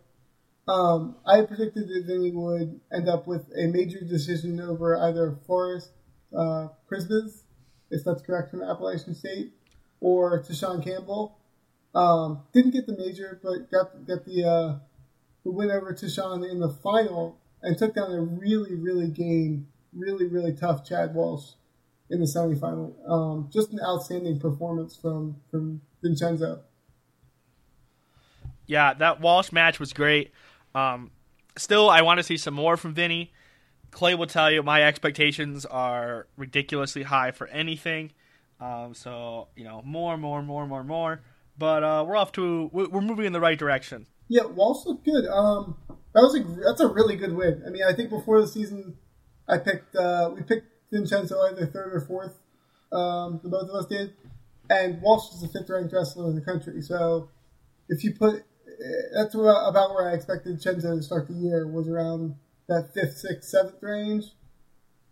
[0.68, 5.90] Um, I predicted that Vinny would end up with a major decision over either Forrest
[6.38, 7.42] uh, Prisbis,
[7.90, 9.52] if that's correct from Appalachian State,
[10.00, 11.38] or Tashawn Campbell.
[11.94, 14.80] Um, didn't get the major, but got got the uh,
[15.44, 20.28] the win over Tashawn in the final and took down a really, really game, really,
[20.28, 21.52] really tough Chad Walsh
[22.10, 22.94] in the semifinal.
[23.10, 26.62] Um, just an outstanding performance from from Vincenzo.
[28.68, 30.32] Yeah, that Walsh match was great.
[30.74, 31.12] Um,
[31.58, 33.32] still, I want to see some more from Vinny.
[33.92, 38.12] Clay will tell you my expectations are ridiculously high for anything.
[38.62, 41.22] Um, so you know, more, more, more, more, more.
[41.58, 44.08] But uh, we're off to we- we're moving in the right direction.
[44.30, 45.26] Yeah, Walsh looked good.
[45.26, 45.76] Um,
[46.14, 47.64] that was a that's a really good win.
[47.66, 48.98] I mean, I think before the season,
[49.48, 52.38] I picked uh, we picked Vincenzo either third or fourth.
[52.92, 54.14] Um, the both of us did,
[54.70, 56.82] and Walsh is the fifth ranked wrestler in the country.
[56.82, 57.30] So
[57.88, 58.36] if you put
[58.68, 62.36] eh, that's about where I expected Vincenzo to start the year was around
[62.68, 64.26] that fifth, sixth, seventh range.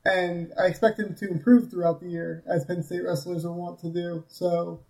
[0.05, 3.79] And I expect him to improve throughout the year, as Penn State wrestlers will want
[3.79, 4.23] to do.
[4.27, 4.81] So,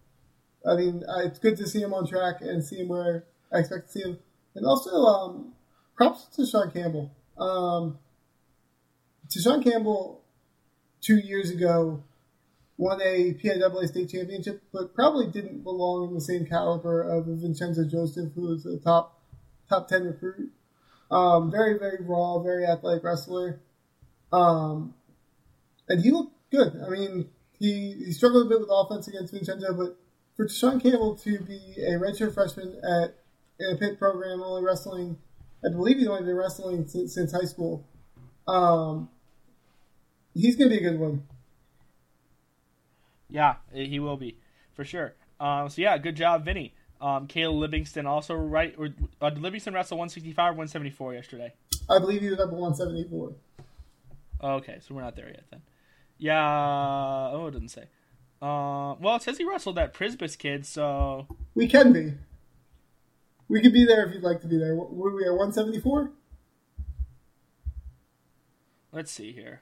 [0.66, 3.88] I mean, it's good to see him on track and see him where I expect
[3.88, 4.20] to see him.
[4.56, 5.54] And also, um,
[6.00, 7.12] props to Sean Campbell.
[7.38, 8.00] Um,
[9.30, 10.24] to Sean Campbell,
[11.02, 12.06] two years ago,
[12.78, 17.84] won a PIAA state championship, but probably didn't belong in the same caliber of Vincenzo
[17.84, 19.20] Joseph, who was a top
[19.68, 20.54] top ten recruit.
[21.12, 23.60] Um, very very raw, very athletic wrestler.
[24.32, 24.94] Um,
[25.90, 26.82] and he looked good.
[26.86, 29.98] I mean, he, he struggled a bit with offense against Vincenzo, but
[30.38, 33.16] for Sean Campbell to be a redshirt freshman at
[33.60, 35.18] in a pit program, only wrestling,
[35.66, 37.86] I believe he's only been wrestling since, since high school.
[38.48, 39.10] Um,
[40.34, 41.24] he's going to be a good one.
[43.30, 44.38] Yeah, he will be
[44.74, 45.14] for sure.
[45.40, 46.74] Um, so yeah, good job, Vinny.
[47.02, 48.76] Um, Caleb Livingston also right.
[48.78, 48.90] Or,
[49.22, 51.54] uh, did Livingston wrestle 165 or 174 yesterday?
[51.90, 53.34] I believe he was up at 174.
[54.42, 55.62] Oh, okay, so we're not there yet then.
[56.18, 57.30] Yeah.
[57.32, 57.84] Oh, it doesn't say.
[58.42, 62.14] Uh, well, it says he wrestled that Prisbus kid, so We can be.
[63.50, 64.76] We could be there if you'd like to be there.
[64.76, 66.12] What- Were we at 174?
[68.92, 69.62] let's see here.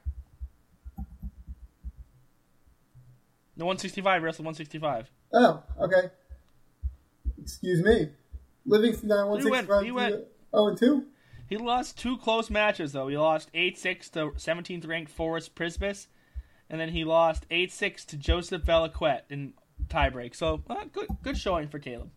[3.56, 5.10] No, 165 wrestled 165.
[5.34, 6.10] Oh, okay.
[7.42, 8.10] excuse me.
[8.66, 11.08] Livingston down one He went- he went- Oh and two.
[11.50, 13.08] He lost two close matches though.
[13.08, 16.08] He lost eight six to 17th ranked Forrest Prisbus,
[16.70, 19.54] and then he lost eight six to Joseph Velaquette in
[19.88, 20.36] tiebreak.
[20.36, 22.12] So uh, good good showing for Caleb.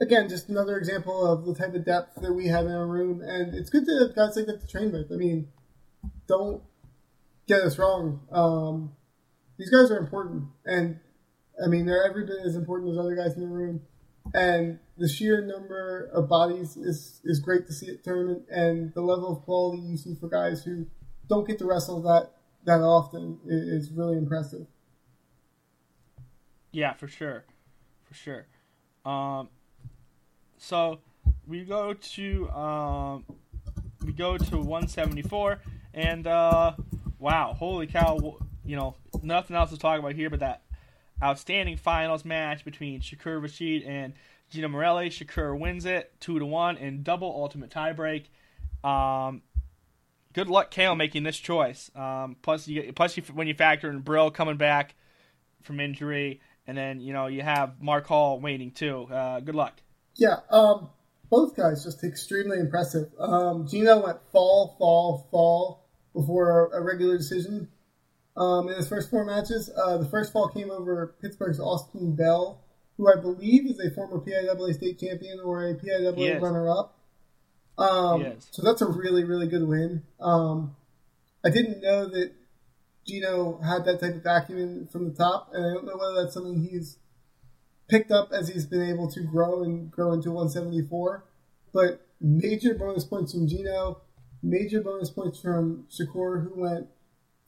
[0.00, 3.22] Again, just another example of the type of depth that we have in our room,
[3.22, 5.12] and it's good to have guys like that to train with.
[5.12, 5.48] I mean,
[6.26, 6.62] don't
[7.46, 8.20] get us wrong.
[8.32, 8.92] Um,
[9.56, 10.98] these guys are important, and
[11.62, 13.82] I mean they're every bit as important as other guys in the room.
[14.32, 19.02] And the sheer number of bodies is is great to see at tournament, and the
[19.02, 20.86] level of quality you see for guys who
[21.28, 22.32] don't get to wrestle that
[22.64, 24.66] that often is really impressive.
[26.72, 27.44] Yeah, for sure,
[28.02, 28.46] for sure.
[29.04, 29.48] Um,
[30.64, 30.98] so
[31.46, 33.24] we go to um,
[34.04, 35.60] we go to 174,
[35.92, 36.72] and uh,
[37.18, 38.38] wow, holy cow!
[38.64, 40.62] You know, nothing else to talk about here, but that
[41.22, 44.14] outstanding finals match between Shakur Rasheed and
[44.50, 45.10] Gino Morelli.
[45.10, 48.24] Shakur wins it two to one in double ultimate tiebreak.
[48.82, 49.42] Um,
[50.32, 51.90] good luck, Cael, making this choice.
[51.94, 54.94] Um, plus, you get, plus you, when you factor in Brill coming back
[55.62, 59.06] from injury, and then you know you have Mark Hall waiting too.
[59.10, 59.80] Uh, good luck.
[60.16, 60.90] Yeah, um,
[61.30, 63.10] both guys just extremely impressive.
[63.18, 67.68] Um, Gino went fall, fall, fall before a, regular decision
[68.36, 69.70] um, in his first four matches.
[69.76, 72.62] Uh, the first fall came over Pittsburgh's Austin Bell,
[72.96, 76.42] who I believe is a former PIAA state champion or a PIAA is.
[76.42, 76.96] runner-up.
[77.76, 78.46] Um, He is.
[78.52, 80.04] so that's a really, really good win.
[80.20, 80.76] Um,
[81.44, 82.32] I didn't know that
[83.06, 86.34] Gino had that type of acumen from the top, and I don't know whether that's
[86.34, 86.98] something he's
[87.88, 91.24] picked up as he's been able to grow and grow into 174.
[91.72, 94.02] But major bonus points from Gino,
[94.42, 96.88] major bonus points from Shakur, who went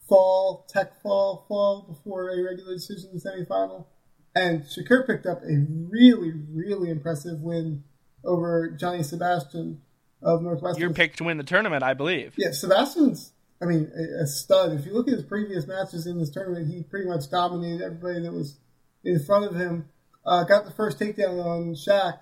[0.09, 3.87] fall, tech fall, fall before a regular decision in the semifinal.
[4.35, 7.85] And Shakur picked up a really, really impressive win
[8.25, 9.81] over Johnny Sebastian
[10.23, 10.81] of Northwestern.
[10.81, 12.35] Your pick to win the tournament, I believe.
[12.37, 14.73] Yeah, Sebastian's, I mean, a, a stud.
[14.73, 18.23] If you look at his previous matches in this tournament, he pretty much dominated everybody
[18.23, 18.59] that was
[19.05, 19.89] in front of him.
[20.27, 22.19] Uh, got the first takedown on Shaq,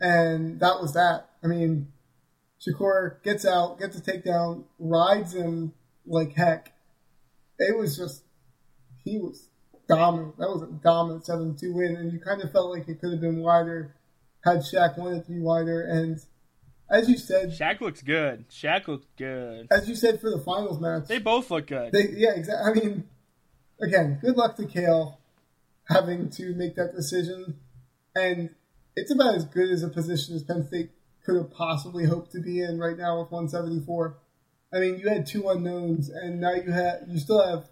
[0.00, 1.30] and that was that.
[1.44, 1.92] I mean,
[2.60, 5.72] Shakur gets out, gets a takedown, rides him
[6.06, 6.72] like heck.
[7.58, 8.24] It was just,
[9.04, 9.48] he was
[9.88, 10.36] dominant.
[10.38, 13.12] That was a dominant 7 2 win, and you kind of felt like it could
[13.12, 13.94] have been wider
[14.44, 15.82] had Shaq wanted to be wider.
[15.82, 16.20] And
[16.90, 18.48] as you said, Shaq looks good.
[18.48, 19.68] Shaq looks good.
[19.70, 21.92] as you said for the finals match, They both look good.
[21.92, 22.70] they, yeah, exactly.
[22.70, 23.04] I mean,
[23.80, 25.18] again, good luck to Cael
[25.88, 27.58] having to make that decision,
[28.14, 28.50] and
[28.94, 30.90] it's about as good as a position as Penn State
[31.24, 34.18] could have possibly hoped to be in right now with 174.
[34.72, 37.68] I mean, you had two unknowns, and now you have you still have,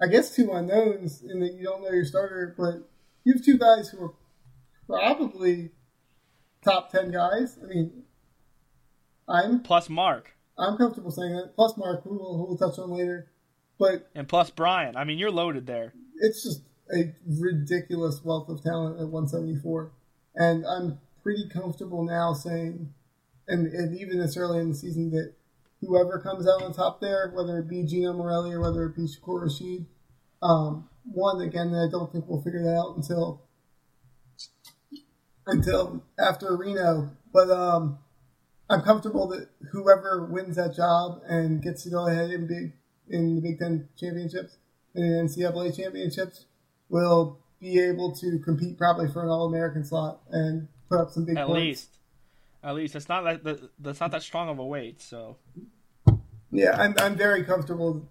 [0.00, 2.88] I guess, two unknowns in that you don't know your starter, but
[3.24, 4.14] you have two guys who are
[4.86, 5.70] probably
[6.64, 7.58] top ten guys.
[7.62, 8.04] I mean,
[9.28, 11.54] I'm plus Mark I'm comfortable saying that.
[11.54, 13.30] Plus Mark, who we'll, who we'll touch on later.
[13.78, 14.96] But and plus Brian.
[14.96, 15.92] I mean, you're loaded there.
[16.16, 16.62] it's just
[16.94, 19.92] a ridiculous wealth of talent at 174.
[20.34, 22.92] And I'm pretty comfortable now saying,
[23.46, 25.34] and, and even this early in the season, that
[25.80, 29.02] whoever comes out on top there, whether it be Gino Morelli or whether it be
[29.06, 29.86] Shakur Rasheed,
[30.42, 33.42] um, one, again, I don't think we'll figure that out until
[35.46, 37.10] until after Reno.
[37.32, 37.98] But um,
[38.70, 42.72] I'm comfortable that whoever wins that job and gets to go ahead and be
[43.08, 44.58] in the Big Ten championships
[44.94, 46.44] and the NCAA championships
[46.88, 51.24] will be able to compete probably for an All American slot and put up some
[51.24, 51.60] big At points.
[51.60, 51.88] least,
[52.62, 55.00] at least that's not that that- that's not that strong of a weight.
[55.02, 55.36] So
[56.50, 58.08] Yeah, I'm I'm very comfortable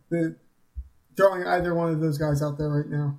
[1.16, 3.18] throwing either one of those guys out there right now.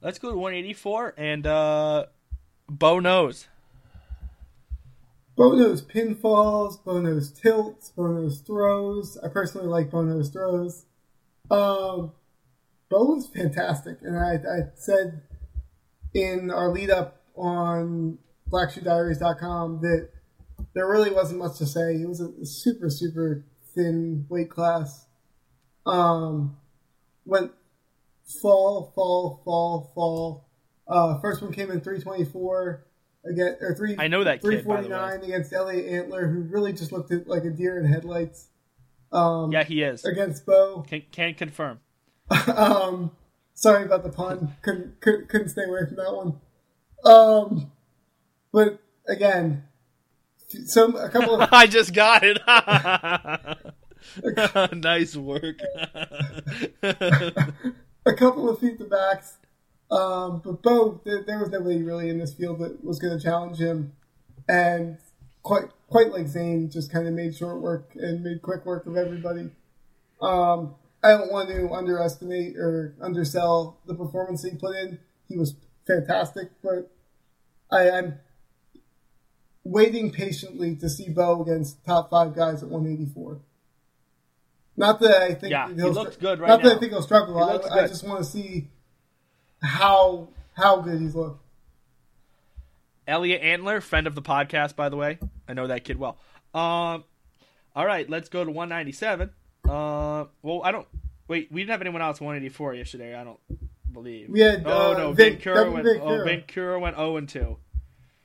[0.00, 2.06] let's go to 184 and uh,
[2.68, 3.46] Bo knows.
[5.36, 9.16] Bo knows pinfalls, Bo knows tilts, Bo knows throws.
[9.24, 10.84] I personally like Bo knows throws.
[11.50, 12.12] Um,
[12.90, 15.22] Bo was fantastic, and I, I said
[16.14, 18.18] in our lead up on
[18.50, 20.10] BlackShoeDiaries.com that
[20.74, 21.94] there really wasn't much to say.
[21.96, 25.06] It was a super super thin weight class.
[25.86, 26.56] Um,
[27.24, 27.52] went
[28.40, 30.48] fall, fall, fall, fall.
[30.86, 32.86] Uh, first one came in 324
[33.24, 33.96] again, or three.
[33.98, 34.62] I know that the way.
[34.62, 38.48] 349 against Elliot Antler, who really just looked at, like a deer in headlights.
[39.12, 40.04] Um, Yeah, he is.
[40.04, 40.84] against Bo.
[40.88, 41.80] Can can confirm.
[42.56, 43.10] um,
[43.54, 44.56] sorry about the pun.
[44.62, 46.40] Couldn't, couldn't couldn't stay away from that one.
[47.04, 47.72] Um,
[48.52, 49.64] but again,
[50.66, 52.38] some a couple of I just got it.
[54.76, 55.58] nice work.
[56.82, 59.36] a couple of feet to backs.
[59.90, 63.22] Um, but Bo, there, there was nobody really in this field that was going to
[63.22, 63.92] challenge him,
[64.48, 64.96] and
[65.42, 68.96] quite quite like Zain, just kind of made short work and made quick work of
[68.96, 69.50] everybody.
[70.20, 70.74] Um,
[71.04, 74.98] I don't want to underestimate or undersell the performance he put in.
[75.28, 75.54] He was
[75.86, 76.90] fantastic, but
[77.70, 78.20] I, I'm
[79.64, 83.40] waiting patiently to see Bo against top five guys at 184.
[84.76, 86.76] Not that I think Yeah, he he'll looks good right Not that.
[86.76, 87.38] I think he'll struggle.
[87.38, 88.68] I, I just want to see
[89.60, 91.41] how how good he's looked.
[93.06, 95.18] Elliot Antler, friend of the podcast, by the way.
[95.48, 96.18] I know that kid well.
[96.54, 97.04] Um,
[97.74, 99.30] all right, let's go to 197.
[99.68, 100.86] Uh, well, I don't.
[101.28, 103.14] Wait, we didn't have anyone else 184 yesterday.
[103.14, 103.38] I don't
[103.92, 104.28] believe.
[104.28, 105.84] We had, oh uh, no, Vancouver went.
[105.86, 106.22] Vancouver.
[106.22, 107.56] Oh, Vancouver went 0 and 2.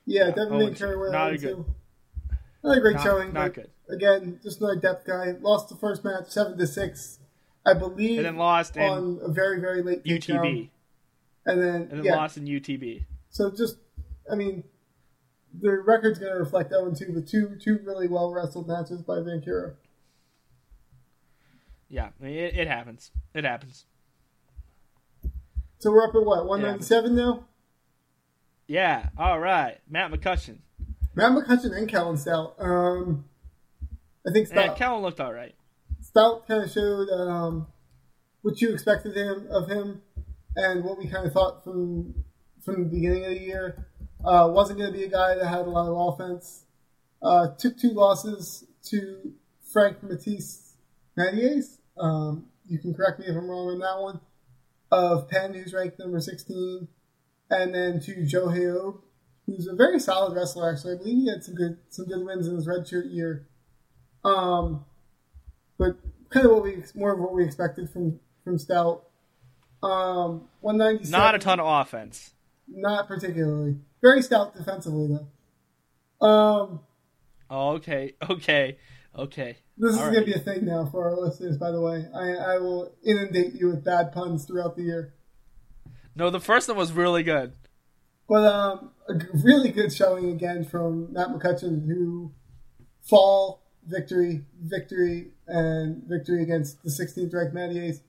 [0.04, 1.64] Yeah, Yeah, Devin oh, Van Curry went not on a good-
[2.64, 3.70] Not a great Not- showing, not good.
[3.88, 5.32] again, just another depth guy.
[5.40, 7.18] Lost the first match seven to six,
[7.64, 10.04] I believe, And then lost in on a very very late.
[10.04, 10.70] UTB,
[11.46, 12.16] and then, and then yeah.
[12.16, 13.04] lost in UTB.
[13.30, 13.76] So just,
[14.30, 14.64] I mean,
[15.58, 19.20] the record's going to reflect 0 2, but two two really well wrestled matches by
[19.20, 19.78] Vancouver.
[21.88, 23.10] Yeah, it, it happens.
[23.34, 23.86] It happens.
[25.78, 27.44] So we're up at what 197 now.
[28.66, 29.08] Yeah.
[29.16, 30.58] All right, Matt McCutcheon.
[31.14, 32.54] Matt McCutcheon and Kellen Stout.
[32.58, 33.24] Um,
[34.26, 35.54] I think Stout, Kellen looked all right.
[36.00, 37.66] Stout kind of showed um,
[38.42, 40.02] what you expected him of him,
[40.56, 42.24] and what we kind of thought from
[42.62, 43.87] from the beginning of the year.
[44.24, 46.64] Uh, wasn't going to be a guy that had a lot of offense.
[47.22, 49.32] Uh, took two losses to
[49.72, 50.74] Frank Matisse
[51.16, 51.78] Mathies.
[51.98, 54.20] Um, you can correct me if I'm wrong on that one.
[54.90, 56.88] Of Penn, who's ranked number 16,
[57.50, 59.00] and then to Joe Hayob,
[59.44, 60.72] who's a very solid wrestler.
[60.72, 63.46] Actually, I believe he had some good some good wins in his redshirt year.
[64.24, 64.86] Um,
[65.78, 65.98] but
[66.30, 69.04] kind of what we more of what we expected from from Stout.
[69.82, 71.10] Um, 197.
[71.10, 72.32] Not a ton of offense.
[72.68, 73.76] Not particularly.
[74.02, 76.26] Very stout defensively though.
[76.26, 76.80] Um,
[77.50, 78.76] Oh, okay, okay,
[79.16, 79.56] okay.
[79.78, 81.56] this is All going to be a thing now for our listeners.
[81.56, 85.14] By the way, I, I will inundate you with bad puns throughout the year.
[86.14, 87.52] No, the first one was really good.
[88.28, 92.32] But um, a really good showing again from Matt McCutcheon, who
[93.00, 98.00] fall victory, victory, and victory against the 16th ranked Matties.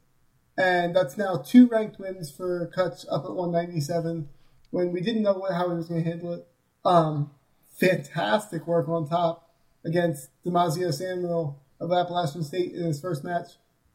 [0.58, 4.28] And that's now two ranked wins for Kutch up at 197
[4.72, 6.48] when we didn't know what, how he was going to handle it.
[6.86, 7.32] Um,
[7.80, 9.50] fantastic work on top
[9.86, 13.48] against Damasio Samuel of Appalachian State in his first match.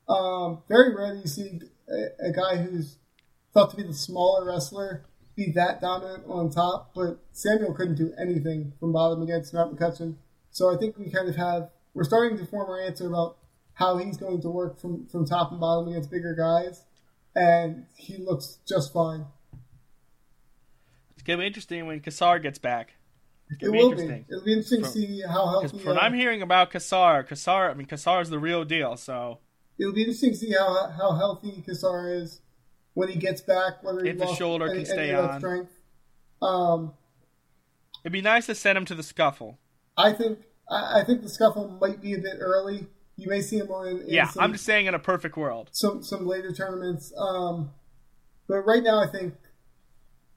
[0.09, 2.97] Um, very rarely you see a, a guy who's
[3.53, 5.05] thought to be the smaller wrestler
[5.37, 10.17] be that dominant on top, but Samuel couldn't do anything from bottom against Matt McCutcheon.
[10.51, 13.39] So I think we kind of have we're starting to form our answer about
[13.75, 16.85] how he's going to work from, from top and bottom against bigger guys,
[17.35, 19.27] and he looks just fine.
[21.25, 22.93] It's gonna be interesting when Cassar gets back.
[23.49, 24.27] It's It be will be.
[24.29, 25.79] It'll be interesting to see how healthy.
[25.79, 28.95] When uh, I'm hearing about Cassar, Cassar, I mean Cassar is the real deal.
[28.99, 29.39] So
[29.79, 32.43] it'll be interesting to see how how healthy Cassar is
[32.93, 33.83] when he gets back.
[33.83, 35.41] Whether he If the lost shoulder any, can stay any of that on.
[35.41, 35.73] strength.
[36.43, 36.93] Um,
[38.03, 39.59] it'd be nice to send him to the scuffle.
[39.97, 42.87] I think I, I think the scuffle might be a bit early.
[43.17, 45.39] You may see him on in, in Yeah, some, I'm just saying in a perfect
[45.39, 45.71] world.
[45.73, 47.15] some some later tournaments.
[47.17, 47.71] Um,
[48.47, 49.33] but right now, I think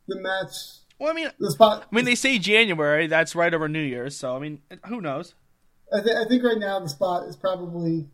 [0.08, 0.52] the match,
[1.00, 1.88] Well, I mean, the spot.
[1.92, 3.08] I mean, they say January.
[3.08, 4.16] That's right over New Year's.
[4.16, 5.36] So I mean, who knows?
[5.94, 8.08] I, th- I think right now the spot is probably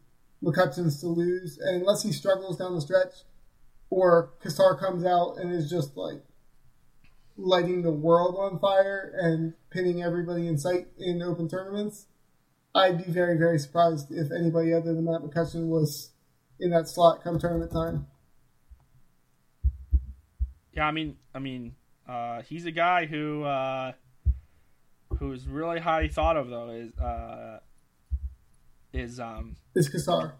[0.43, 3.13] McCutcheon's to lose, and unless he struggles down the stretch,
[3.89, 6.21] or Cassar comes out and is just like
[7.35, 12.05] lighting the world on fire and pinning everybody in sight in open tournaments,
[12.75, 16.11] I'd be very very surprised if anybody other than Matt McCutcheon was
[16.59, 18.07] in that slot come tournament time.
[20.73, 21.75] Yeah, I mean, I mean,
[22.07, 23.93] uh, he's a guy who uh,
[25.19, 26.69] who's really highly thought of though.
[26.69, 27.59] Is uh,
[28.93, 30.35] is um Is Cassar?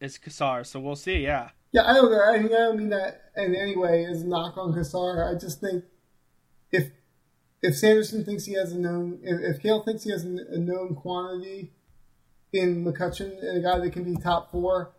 [0.00, 0.64] is Cassar.
[0.64, 1.18] So we'll see.
[1.18, 1.50] Yeah.
[1.72, 2.12] Yeah, I don't.
[2.14, 5.28] I mean, I don't mean that in any way as a knock on Cassar.
[5.28, 5.84] I just think
[6.70, 6.90] if
[7.62, 10.58] if Sanderson thinks he has a known, if, if Cael thinks he has a, a
[10.58, 11.72] known quantity
[12.52, 14.92] in McCutcheon and a guy that can be top four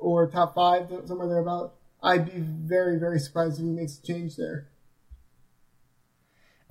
[0.00, 4.02] or top five, somewhere there about, I'd be very, very surprised if he makes a
[4.02, 4.66] change there.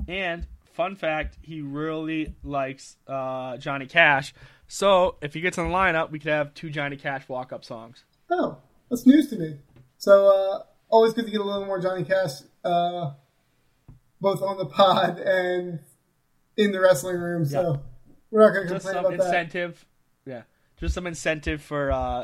[0.09, 4.33] And fun fact, he really likes uh, Johnny Cash.
[4.67, 7.63] So if he gets in the lineup, we could have two Johnny Cash walk up
[7.63, 8.03] songs.
[8.31, 8.57] Oh,
[8.89, 9.57] that's news to me.
[9.97, 12.31] So, uh, always good to get a little more Johnny Cash,
[12.63, 13.11] uh,
[14.19, 15.79] both on the pod and
[16.57, 17.45] in the wrestling room.
[17.45, 17.81] So,
[18.31, 19.25] we're not going to complain about that.
[19.25, 19.85] incentive.
[20.25, 20.43] Yeah.
[20.77, 22.23] Just some incentive for uh,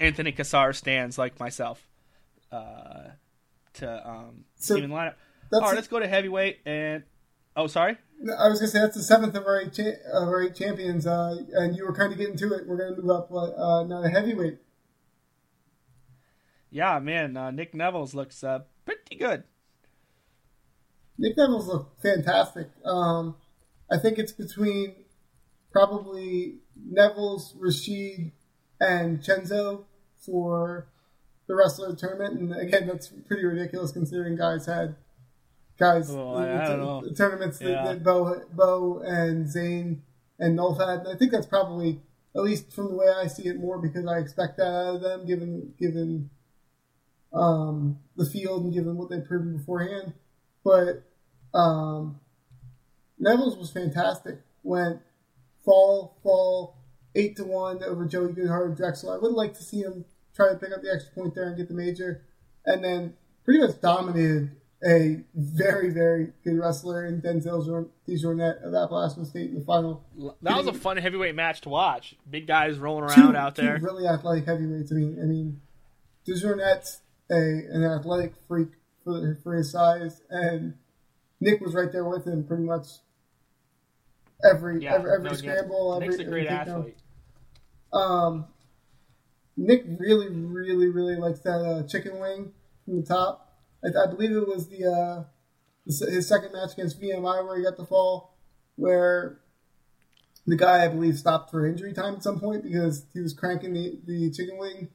[0.00, 1.86] Anthony Cassar stands like myself
[2.52, 3.10] uh,
[3.74, 5.18] to um, So, even line up.
[5.50, 7.02] That's All right, let's go to heavyweight and
[7.56, 7.98] oh, sorry.
[8.38, 11.06] I was gonna say that's the seventh of our eight, cha- of our eight champions,
[11.06, 12.66] uh, and you were kind of getting to it.
[12.66, 14.58] We're gonna move up uh, now to heavyweight.
[16.70, 19.44] Yeah, man, uh, Nick Nevills looks uh, pretty good.
[21.18, 22.68] Nick Nevills look fantastic.
[22.84, 23.36] Um,
[23.90, 24.94] I think it's between
[25.72, 26.58] probably
[26.92, 28.32] Nevills, Rasheed,
[28.80, 29.84] and Chenzo
[30.18, 30.88] for
[31.46, 32.40] the wrestler tournament.
[32.40, 34.96] And again, that's pretty ridiculous considering guys had
[35.78, 37.00] guys Oh, I- I don't know.
[37.02, 37.84] the tournaments that, Yeah.
[37.84, 40.02] that Bo, Bo and Zain
[40.38, 41.06] and Nolf had.
[41.06, 42.00] I think that's probably
[42.34, 45.00] at least from the way I see it more because I expect that out of
[45.00, 46.30] them given given
[47.32, 50.14] um, the field and given what they've proven beforehand.
[50.64, 51.02] But
[51.54, 52.20] um,
[53.20, 54.40] Nevills was fantastic.
[54.62, 55.00] Went
[55.64, 56.76] fall, fall,
[57.14, 59.10] eight to one over Joey Goodhart Drexel.
[59.10, 60.04] I would like to see him
[60.34, 62.24] try to pick up the extra point there and get the major,
[62.64, 63.14] and then
[63.44, 64.50] pretty much dominated
[64.84, 70.04] a very, very good wrestler in Denzel DeJournette of Appalachian State in the final.
[70.42, 72.14] That was a fun heavyweight match to watch.
[72.28, 73.78] Big guys rolling Two, around out two there.
[73.80, 74.92] really athletic heavyweights.
[74.92, 75.60] I mean, I mean,
[76.28, 77.00] DeJournette's
[77.30, 78.68] a an athletic freak
[79.02, 80.74] for for his size, and
[81.40, 82.86] Nick was right there with him pretty much
[84.44, 85.94] every Yeah, every, every no, scramble.
[85.94, 86.96] Every, Nick's a great every athlete.
[87.92, 88.46] Um,
[89.56, 92.52] Nick really, really, really likes that uh, chicken wing
[92.84, 93.45] from the top.
[93.86, 95.24] I, I believe it was the, uh,
[95.86, 98.36] his second match against VMI where he got the fall,
[98.74, 99.38] where
[100.46, 103.74] the guy I believe stopped for injury time at some point because he was cranking
[103.74, 104.88] the, the chicken wing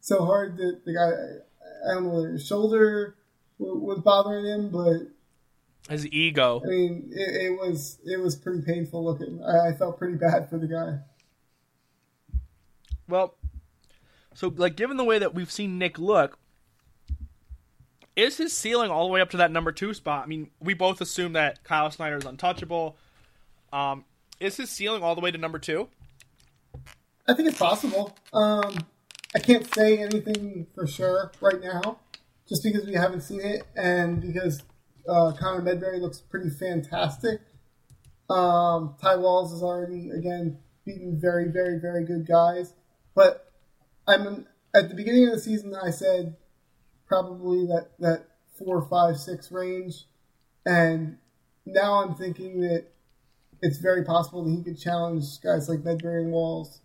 [0.00, 3.16] so hard that the guy I don't know his shoulder
[3.58, 5.08] was bothering him, but
[5.90, 6.60] His ego.
[6.64, 9.42] I mean it, it was it was pretty painful looking.
[9.42, 10.98] I, I felt pretty bad for the guy.
[13.08, 13.34] Well,
[14.34, 16.38] so like given the way that we've seen Nick look,
[18.18, 20.24] is his ceiling all the way up to that number two spot?
[20.24, 22.96] I mean, we both assume that Kyle Snyder is untouchable.
[23.72, 24.04] Um,
[24.40, 25.88] is his ceiling all the way to number two?
[27.28, 28.16] I think it's possible.
[28.32, 28.86] Um,
[29.36, 32.00] I can't say anything for sure right now,
[32.48, 34.62] just because we haven't seen it, and because
[35.08, 37.40] uh, Connor Medbery looks pretty fantastic.
[38.28, 42.74] Um, Ty Walz is already again beaten very, very, very good guys,
[43.14, 43.52] but
[44.08, 45.76] I'm at the beginning of the season.
[45.76, 46.36] I said
[47.08, 48.26] probably that that
[48.58, 50.04] four, five, six range,
[50.66, 51.18] and
[51.64, 52.86] now I'm thinking that
[53.62, 56.80] it's very possible that he could challenge guys like Medbery and Walz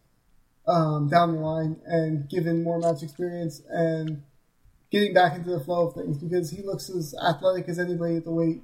[0.67, 4.23] um, down the line and given more match experience and
[4.91, 8.23] getting back into the flow of things because he looks as athletic as anybody at
[8.23, 8.61] the weight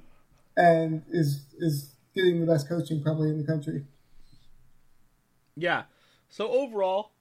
[0.56, 3.84] and is is getting the best coaching probably in the country.
[5.56, 5.84] Yeah.
[6.28, 7.12] So overall,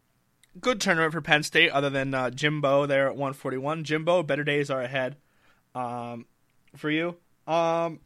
[0.62, 1.72] good tournament for Penn State.
[1.72, 3.84] Other than uh, Jimbo there at 141.
[3.84, 5.18] Jimbo, better days are ahead
[5.76, 6.26] um,
[6.76, 7.16] for you.
[7.47, 7.99] Um,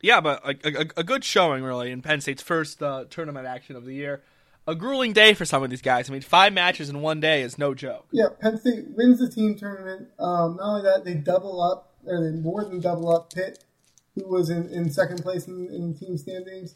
[0.00, 3.76] yeah, but a, a, a good showing really in Penn State's first uh, tournament action
[3.76, 4.22] of the year.
[4.66, 6.10] A grueling day for some of these guys.
[6.10, 8.06] I mean, five matches in one day is no joke.
[8.12, 10.08] Yeah, Penn State wins the team tournament.
[10.18, 13.64] Um, not only that, they double up, or they more than double up Pitt,
[14.14, 16.74] who was in, in second place in, in team standings.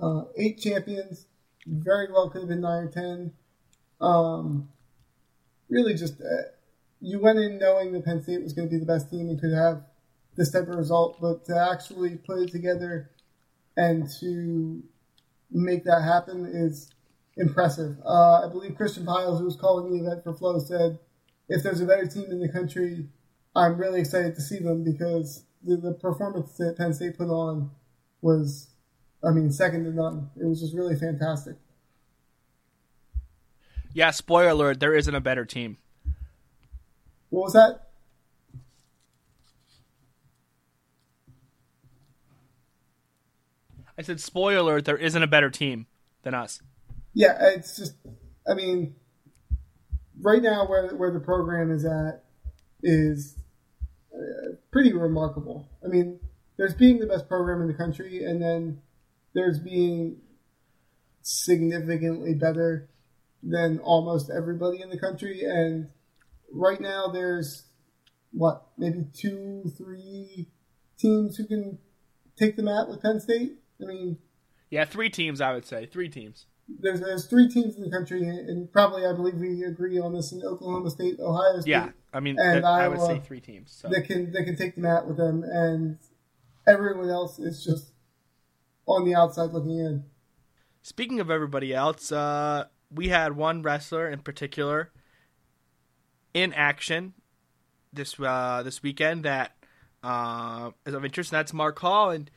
[0.00, 1.26] Uh, eight champions,
[1.66, 3.32] very well could have been nine or ten.
[4.00, 4.68] Um,
[5.68, 6.48] really, just uh,
[7.00, 9.40] you went in knowing that Penn State was going to be the best team and
[9.40, 9.82] could have
[10.36, 13.10] this type of result, but to actually put it together
[13.76, 14.82] and to
[15.50, 16.90] make that happen is
[17.36, 17.96] impressive.
[18.04, 20.98] Uh, I believe Christian Pyles, who was calling the event for Flow, said,
[21.48, 23.08] "If there's a better team in the country,
[23.54, 27.70] I'm really excited to see them because the, the performance that Penn State put on
[28.20, 28.70] was,
[29.24, 30.30] I mean, second to none.
[30.36, 31.56] It was just really fantastic."
[33.92, 35.78] Yeah, spoiler alert, there isn't a better team.
[37.30, 37.88] What was that?
[43.96, 45.86] I said, spoiler alert, there isn't a better team
[46.22, 46.62] than us.
[47.14, 47.94] Yeah, it's just,
[48.48, 48.94] I mean,
[50.20, 52.24] right now where where the program is at
[52.82, 53.36] is
[54.14, 55.68] uh, pretty remarkable.
[55.84, 56.20] I mean,
[56.56, 58.80] there's being the best program in the country, and then
[59.34, 60.18] there's being
[61.22, 62.88] significantly better
[63.42, 65.42] than almost everybody in the country.
[65.44, 65.88] And
[66.52, 67.64] right now, there's
[68.32, 70.48] what maybe two, three
[70.98, 71.78] teams who can
[72.36, 73.58] take the mat with Penn State.
[73.80, 74.18] I mean,
[74.70, 75.86] Yeah, three teams, I would say.
[75.86, 76.46] Three teams.
[76.80, 80.32] there's there's three teams in the country, and probably I believe we agree on this
[80.32, 83.40] in Oklahoma State, Ohio State, Yeah, I mean, And that- I would Iowa- say three
[83.40, 83.70] teams.
[83.72, 83.88] So.
[83.88, 85.98] that can that can take the mat with them, and
[86.66, 87.92] everyone else is just
[88.86, 90.04] on the outside looking in.
[90.82, 94.90] Speaking of everybody else, uh, we had one wrestler in particular
[96.34, 97.14] in action
[97.92, 99.52] this uh, this weekend that
[100.02, 102.10] uh, is of interest, and that's Mark Hall.
[102.10, 102.30] And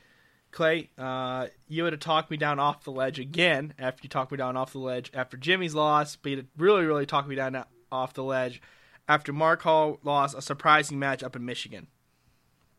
[0.51, 4.31] Clay, uh, you would have talked me down off the ledge again after you talked
[4.31, 7.63] me down off the ledge after Jimmy's loss, but you really, really talked me down
[7.91, 8.61] off the ledge
[9.07, 11.87] after Mark Hall lost a surprising match up in Michigan.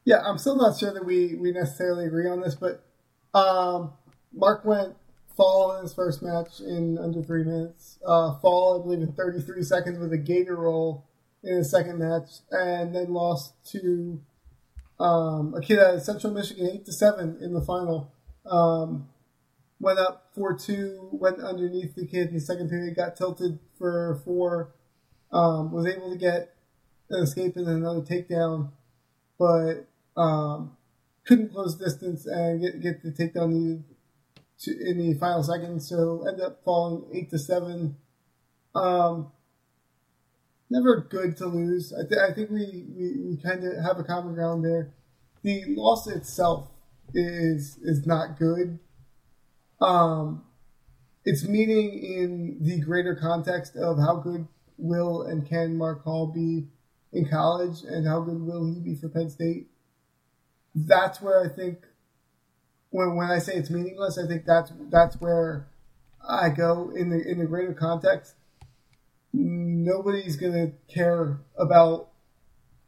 [0.04, 2.84] Yeah, I'm still not sure that we, we necessarily agree on this, but
[3.34, 3.92] um,
[4.32, 4.96] Mark went
[5.36, 7.98] fall in his first match in under three minutes.
[8.06, 11.06] Uh, fall, I believe, in 33 seconds with a gator roll
[11.42, 14.20] in his second match, and then lost to
[15.00, 18.12] um, a kid of Central Michigan, eight to seven in the final.
[18.46, 19.08] Um,
[19.80, 24.20] went up four two, went underneath the kid in the second period, got tilted for
[24.24, 24.72] four,
[25.32, 26.54] um, was able to get
[27.10, 28.70] an escape and another takedown,
[29.38, 30.76] but um,
[31.24, 33.84] couldn't close distance and get get the takedown needed
[34.62, 35.88] to, in the final seconds.
[35.88, 37.96] So end up falling eight to seven.
[38.74, 39.32] Um,
[40.70, 41.92] never good to lose.
[41.92, 44.94] I, th- I think we, we, we kind of have a common ground there.
[45.42, 46.68] The loss itself
[47.14, 48.78] is is not good.
[49.80, 50.44] Um,
[51.24, 54.46] it's meaning in the greater context of how good
[54.78, 56.68] will and can Mark Hall be
[57.12, 59.68] in college, and how good will he be for Penn State.
[60.74, 61.84] That's where I think
[62.92, 65.66] when when I say it's meaningless, I think that's that's where
[66.26, 68.36] I go in the in the greater context
[69.32, 72.08] nobody's going to care about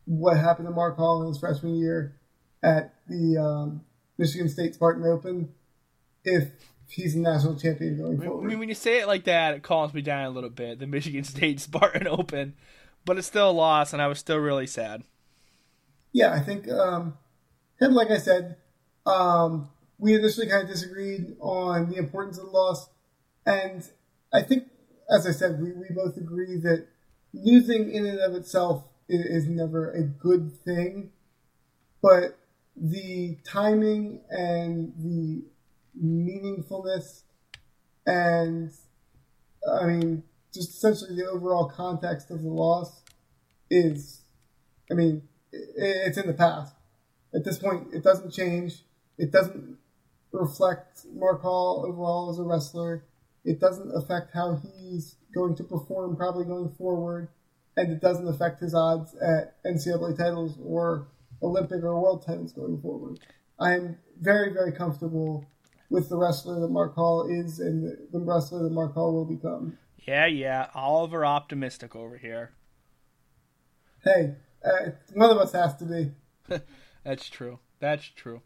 [0.05, 2.16] what happened to Mark Hall in his freshman year
[2.62, 3.82] at the um,
[4.18, 5.52] Michigan State Spartan Open
[6.24, 6.50] if
[6.88, 8.44] he's a national champion going forward.
[8.44, 10.78] I mean, when you say it like that, it calms me down a little bit.
[10.78, 12.55] The Michigan State Spartan Open,
[13.05, 15.02] but it's still a loss, and I was still really sad.
[16.12, 17.18] Yeah, I think, um,
[17.80, 18.57] and like I said,
[19.05, 19.68] um,
[20.05, 22.90] we initially kind of disagreed on the importance of the loss,
[23.46, 23.88] and
[24.34, 24.64] I think
[25.11, 26.86] as I said, we, we both agree that
[27.32, 31.11] losing in and of itself is, is never a good thing,
[32.02, 32.38] but
[32.76, 35.42] the timing and the
[35.98, 37.22] meaningfulness
[38.07, 38.70] and
[39.66, 43.02] I mean, just essentially the overall context of the loss
[43.70, 44.20] is,
[44.90, 46.74] I mean, it's in the past.
[47.34, 48.82] At this point, it doesn't change.
[49.16, 49.78] It doesn't
[50.35, 53.05] reflect Mark Hall overall as a wrestler.
[53.45, 57.28] It doesn't affect how he's going to perform probably going forward,
[57.76, 61.09] and it doesn't affect his odds at NCAA titles or
[61.43, 63.20] Olympic or world titles going forward.
[63.59, 65.47] I am very, very comfortable
[65.91, 69.78] with the wrestler that Mark Hall is and the, wrestler that Mark Hall will become.
[70.07, 70.68] Yeah, yeah.
[70.74, 72.53] Oliver optimistic over here.
[74.03, 76.61] Hey, uh, one of us has to be.
[77.05, 77.59] That's true.
[77.80, 78.43] That's true.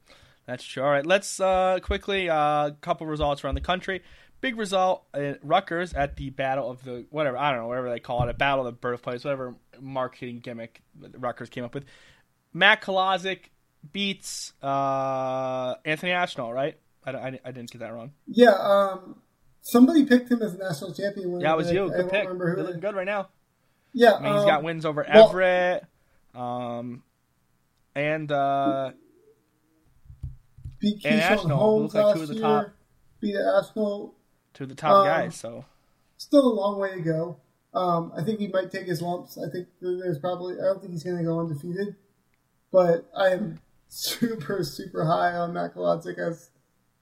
[0.49, 0.83] That's true.
[0.83, 4.03] All right, let's uh, quickly a uh, couple results around the country.
[4.41, 8.01] Big result, uh, Rutgers at the Battle of the whatever I don't know whatever they
[8.01, 10.81] call it, a Battle of the Birthplace, whatever marketing gimmick
[11.19, 11.85] Rutgers came up with.
[12.55, 13.51] Matt Kolodzik
[13.93, 16.79] beats uh, Anthony Ashnault, right?
[17.05, 18.13] I, I, I, didn't get that wrong.
[18.27, 19.17] Yeah, um,
[19.61, 21.41] somebody picked him as national champion.
[21.41, 21.91] Yeah, it was you.
[21.91, 22.29] Good I pick.
[22.31, 23.29] Looking good right now.
[23.93, 25.85] Yeah, I mean, um, he's got um, wins over well, Everett,
[26.35, 27.03] um,
[27.95, 28.93] and uh,
[30.79, 31.57] beat and Ashnault.
[31.57, 32.67] Holmes like two of the year, top.
[33.21, 34.15] Beat Ashnault
[34.55, 35.37] to the top um, guys.
[35.37, 35.65] So
[36.17, 37.37] still a long way to go.
[37.75, 39.39] Um, I think he might take his lumps.
[39.39, 40.55] I think there's probably.
[40.55, 41.97] I don't think he's going to go undefeated,
[42.73, 46.51] but I am super super high on Matt Kolodzik as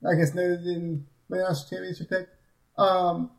[0.07, 2.29] I guess noted in my national championship pick.
[2.79, 3.31] Um,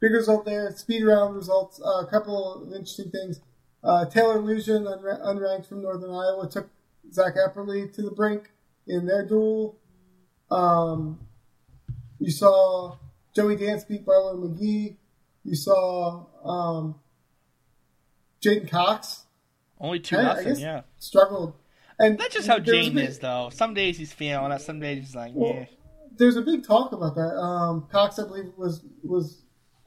[0.00, 0.70] big result there.
[0.74, 1.80] Speed round results.
[1.80, 3.40] Uh, a couple of interesting things.
[3.82, 4.86] Uh, Taylor Lujan,
[5.22, 6.70] unranked from Northern Iowa, took
[7.12, 8.50] Zach Epperly to the brink
[8.86, 9.78] in their duel.
[10.50, 11.26] Um,
[12.18, 12.96] you saw
[13.34, 14.96] Joey Dance beat Barlow McGhee.
[15.44, 16.96] You saw um,
[18.42, 19.26] J'den Cox.
[19.78, 20.82] Only two nothing, yeah.
[20.98, 21.54] Struggled.
[21.98, 23.50] And that's just how J'den is, though.
[23.52, 24.60] Some days he's feeling it.
[24.60, 25.64] Some days he's like, well, yeah.
[26.16, 27.36] There's a big talk about that.
[27.36, 29.42] Um, Cox, I believe, was was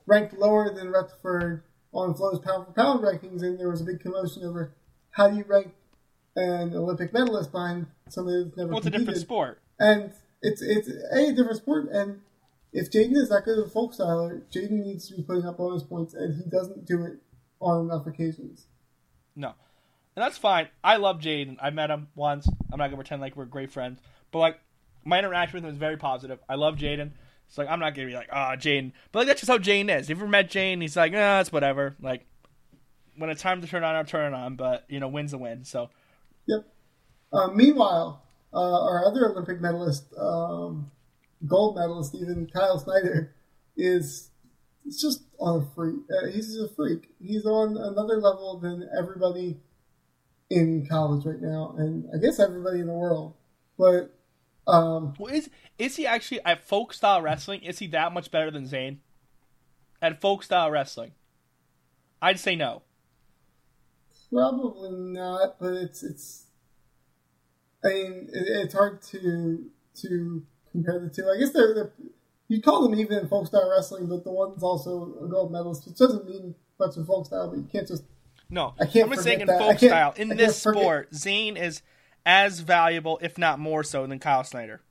[0.05, 1.61] ranked lower than Retherford
[1.93, 4.75] on Flow's pound for pound rankings, and there was a big commotion over
[5.11, 5.73] how do you rank
[6.37, 8.69] an Olympic medalist behind somebody that's never.
[8.69, 9.01] Well, it's competed.
[9.01, 10.11] a different sport, and
[10.41, 12.21] it's it's a different sport, and
[12.71, 15.57] if J'den is that good of a folk styler, J'den needs to be putting up
[15.57, 17.13] bonus points, and he doesn't do it
[17.59, 18.67] on enough occasions.
[19.35, 19.53] No.
[20.15, 20.67] And that's fine.
[20.83, 21.57] I love J'den.
[21.61, 22.47] I met him once.
[22.71, 23.99] I'm not gonna pretend like we're great friends,
[24.31, 24.59] but like
[25.05, 26.39] my interaction with him was very positive.
[26.47, 27.11] I love J'den.
[27.47, 29.57] It's like I'm not gonna be like, ah, oh, J'den, but like that's just how
[29.57, 30.03] J'den is.
[30.03, 31.95] If you ever met J'den, he's like, ah, it's whatever.
[32.01, 32.25] Like
[33.15, 34.55] when it's time to turn on, I'll turn on.
[34.55, 35.63] But you know, win's a win.
[35.63, 35.89] So.
[36.47, 36.65] Yep.
[37.33, 38.23] Uh, meanwhile,
[38.53, 40.91] uh, our other Olympic medalist, um,
[41.45, 43.35] gold medalist, even Kyle Snyder,
[43.75, 44.29] is
[44.85, 45.97] it's just on a freak.
[46.09, 47.09] Uh, he's a freak.
[47.21, 49.57] He's on another level than everybody
[50.49, 53.35] in college right now, and I guess everybody in the world.
[53.77, 54.17] But
[54.65, 57.63] um, well, is is he actually at folk style wrestling?
[57.63, 59.01] Is he that much better than Zain?
[60.01, 61.11] At folk style wrestling,
[62.21, 62.83] I'd say no.
[64.31, 66.45] Probably not, but it's it's.
[67.83, 69.69] I mean, it, it's hard to
[70.01, 71.29] to compare the two.
[71.29, 71.91] I guess they're, they're
[72.47, 75.85] you call them even in folk style wrestling, but the one's also a gold medalist,
[75.87, 77.49] which doesn't mean much in folk style.
[77.49, 78.03] But you can't just
[78.49, 78.73] no.
[78.79, 79.05] I can't.
[79.05, 79.59] I'm just saying in that.
[79.59, 81.81] folk style in this sport, Zain is
[82.25, 84.81] as valuable, if not more so, than Kyle Snyder.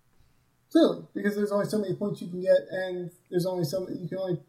[0.70, 4.00] Clearly, because there's only so many points you can get, and there's only so many
[4.00, 4.40] you can only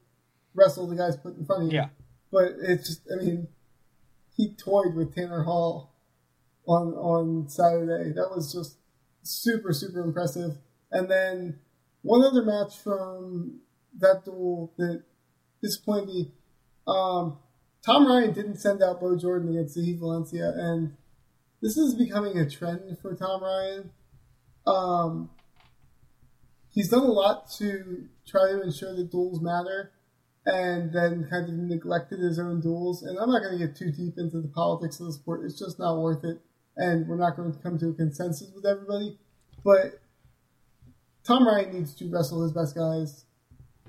[0.53, 1.77] wrestle the guys put in front of you.
[1.77, 1.89] Yeah.
[2.31, 3.47] But it's just, I mean,
[4.37, 5.93] he toyed with Tanner Hall
[6.65, 8.13] on on Saturday.
[8.13, 8.77] That was just
[9.23, 10.57] super super impressive.
[10.91, 11.59] And then
[12.03, 13.59] one other match from
[13.97, 15.03] that duel that
[15.61, 16.31] disappointed me.
[16.87, 17.39] Um,
[17.85, 20.95] Tom Ryan didn't send out Bo Jordan against Heath Valencia, and
[21.61, 23.91] this is becoming a trend for Tom Ryan.
[24.65, 25.29] Um,
[26.69, 29.91] he's done a lot to try to ensure that duels matter,
[30.47, 33.03] and then kind of neglected his own duels.
[33.03, 35.59] And I'm not going to get too deep into the politics of the sport; it's
[35.59, 36.39] just not worth it,
[36.77, 39.19] and we're not going to come to a consensus with everybody.
[39.63, 39.99] But
[41.25, 43.25] Tom Ryan needs to wrestle his best guys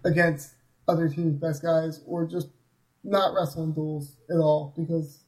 [0.05, 0.55] against
[0.89, 2.49] other teams' best guys, or just
[3.05, 5.21] not wrestle in duels at all because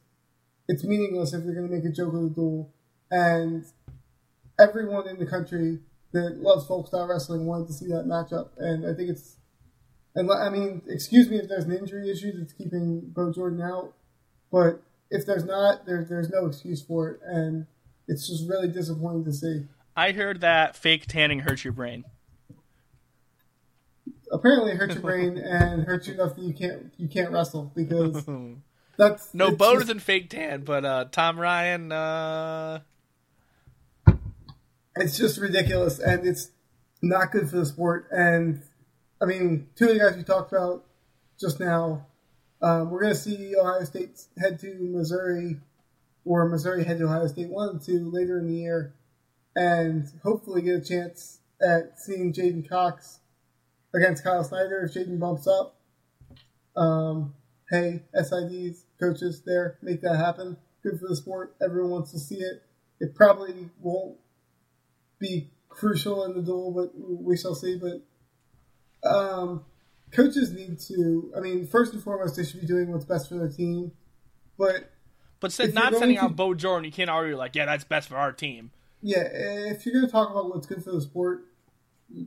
[0.67, 2.73] it's meaningless if you're going to make a joke of the duel.
[3.09, 3.63] And
[4.59, 5.79] everyone in the country
[6.11, 9.37] that loves folk style wrestling wanted to see that matchup, and I think it's.
[10.15, 13.93] And I mean, excuse me if there's an injury issue that's keeping Bo Jordan out,
[14.51, 17.65] but if there's not, there, there's no excuse for it, and
[18.07, 19.65] it's just really disappointing to see.
[19.95, 22.05] I heard that fake tanning hurts your brain.
[24.31, 27.71] Apparently, it hurts your brain and hurts you enough that you can't you can't wrestle
[27.75, 28.25] because
[29.01, 31.91] That's no bonus and fake tan, but uh, Tom Ryan.
[31.91, 32.79] Uh...
[34.95, 36.51] It's just ridiculous, and it's
[37.01, 38.07] not good for the sport.
[38.11, 38.61] And
[39.21, 40.83] I mean, two of the guys we talked about
[41.39, 42.07] just now,
[42.61, 45.57] um, we're going to see Ohio State head to Missouri,
[46.25, 48.95] or Missouri head to Ohio State, one and two later in the year,
[49.55, 53.19] and hopefully get a chance at seeing J'den Cox
[53.93, 55.75] against Kyle Snyder if J'den bumps up.
[56.75, 57.35] Um,
[57.69, 60.57] hey, SIDs, coaches there, make that happen.
[60.81, 61.55] Good for the sport.
[61.61, 62.63] Everyone wants to see it.
[62.99, 64.17] It probably won't
[65.19, 67.77] be crucial in the duel, but we shall see.
[67.77, 68.01] But
[69.03, 69.65] um,
[70.11, 71.33] coaches need to.
[71.35, 73.91] I mean, first and foremost, they should be doing what's best for their team.
[74.57, 74.91] But
[75.39, 78.15] but not sending to, out Bo Jordan, you can't argue like, yeah, that's best for
[78.15, 78.71] our team.
[79.01, 81.45] Yeah, if you're going to talk about what's good for the sport,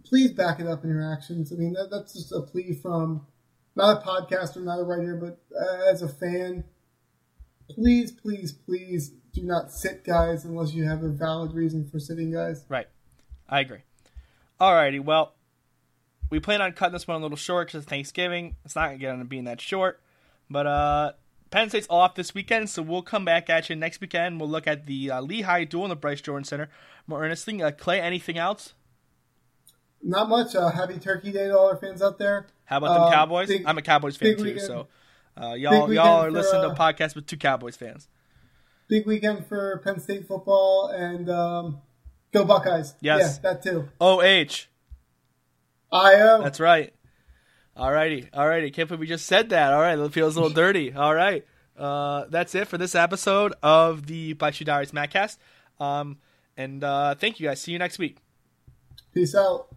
[0.04, 1.52] please back it up in your actions.
[1.52, 3.24] I mean, that, that's just a plea from
[3.76, 6.64] not a podcaster, not a writer, but uh, as a fan,
[7.68, 12.32] please, please, please do not sit guys unless you have a valid reason for sitting
[12.32, 12.64] guys.
[12.68, 12.88] Right.
[13.48, 13.82] I agree.
[14.60, 15.33] Alrighty, well,
[16.30, 18.56] we plan on cutting this one a little short because Thanksgiving.
[18.64, 20.00] It's not going to get on being that short.
[20.50, 21.12] But uh,
[21.50, 24.40] Penn State's off this weekend, so we'll come back at you next weekend.
[24.40, 26.68] We'll look at the uh, Lehigh duel in the Bryce Jordan Center
[27.06, 27.62] more earnestly.
[27.62, 28.74] Uh, Clay, anything else?
[30.02, 30.54] Not much.
[30.54, 32.46] Uh, happy Turkey Day to all our fans out there.
[32.66, 33.48] How about them um, Cowboys?
[33.48, 34.66] Big, I'm a Cowboys fan too, weekend.
[34.66, 34.88] so
[35.40, 38.08] uh, y'all y'all are for, listening to a uh, podcast with two Cowboys fans.
[38.88, 41.78] Big weekend for Penn State football and um,
[42.32, 42.94] go Buckeyes.
[43.00, 43.88] Yes, yeah, that too.
[44.00, 44.68] O H.
[45.94, 46.42] I O.
[46.42, 46.92] That's right.
[47.76, 48.70] All righty, all righty.
[48.70, 49.72] Can't believe we just said that.
[49.72, 50.92] All right, it feels a little dirty.
[50.92, 51.44] All right,
[51.76, 55.38] uh, that's it for this episode of the Black Shoe Diaries Matcast.
[55.80, 56.18] Um,
[56.56, 57.60] and uh, thank you guys.
[57.60, 58.18] See you next week.
[59.12, 59.68] Peace out.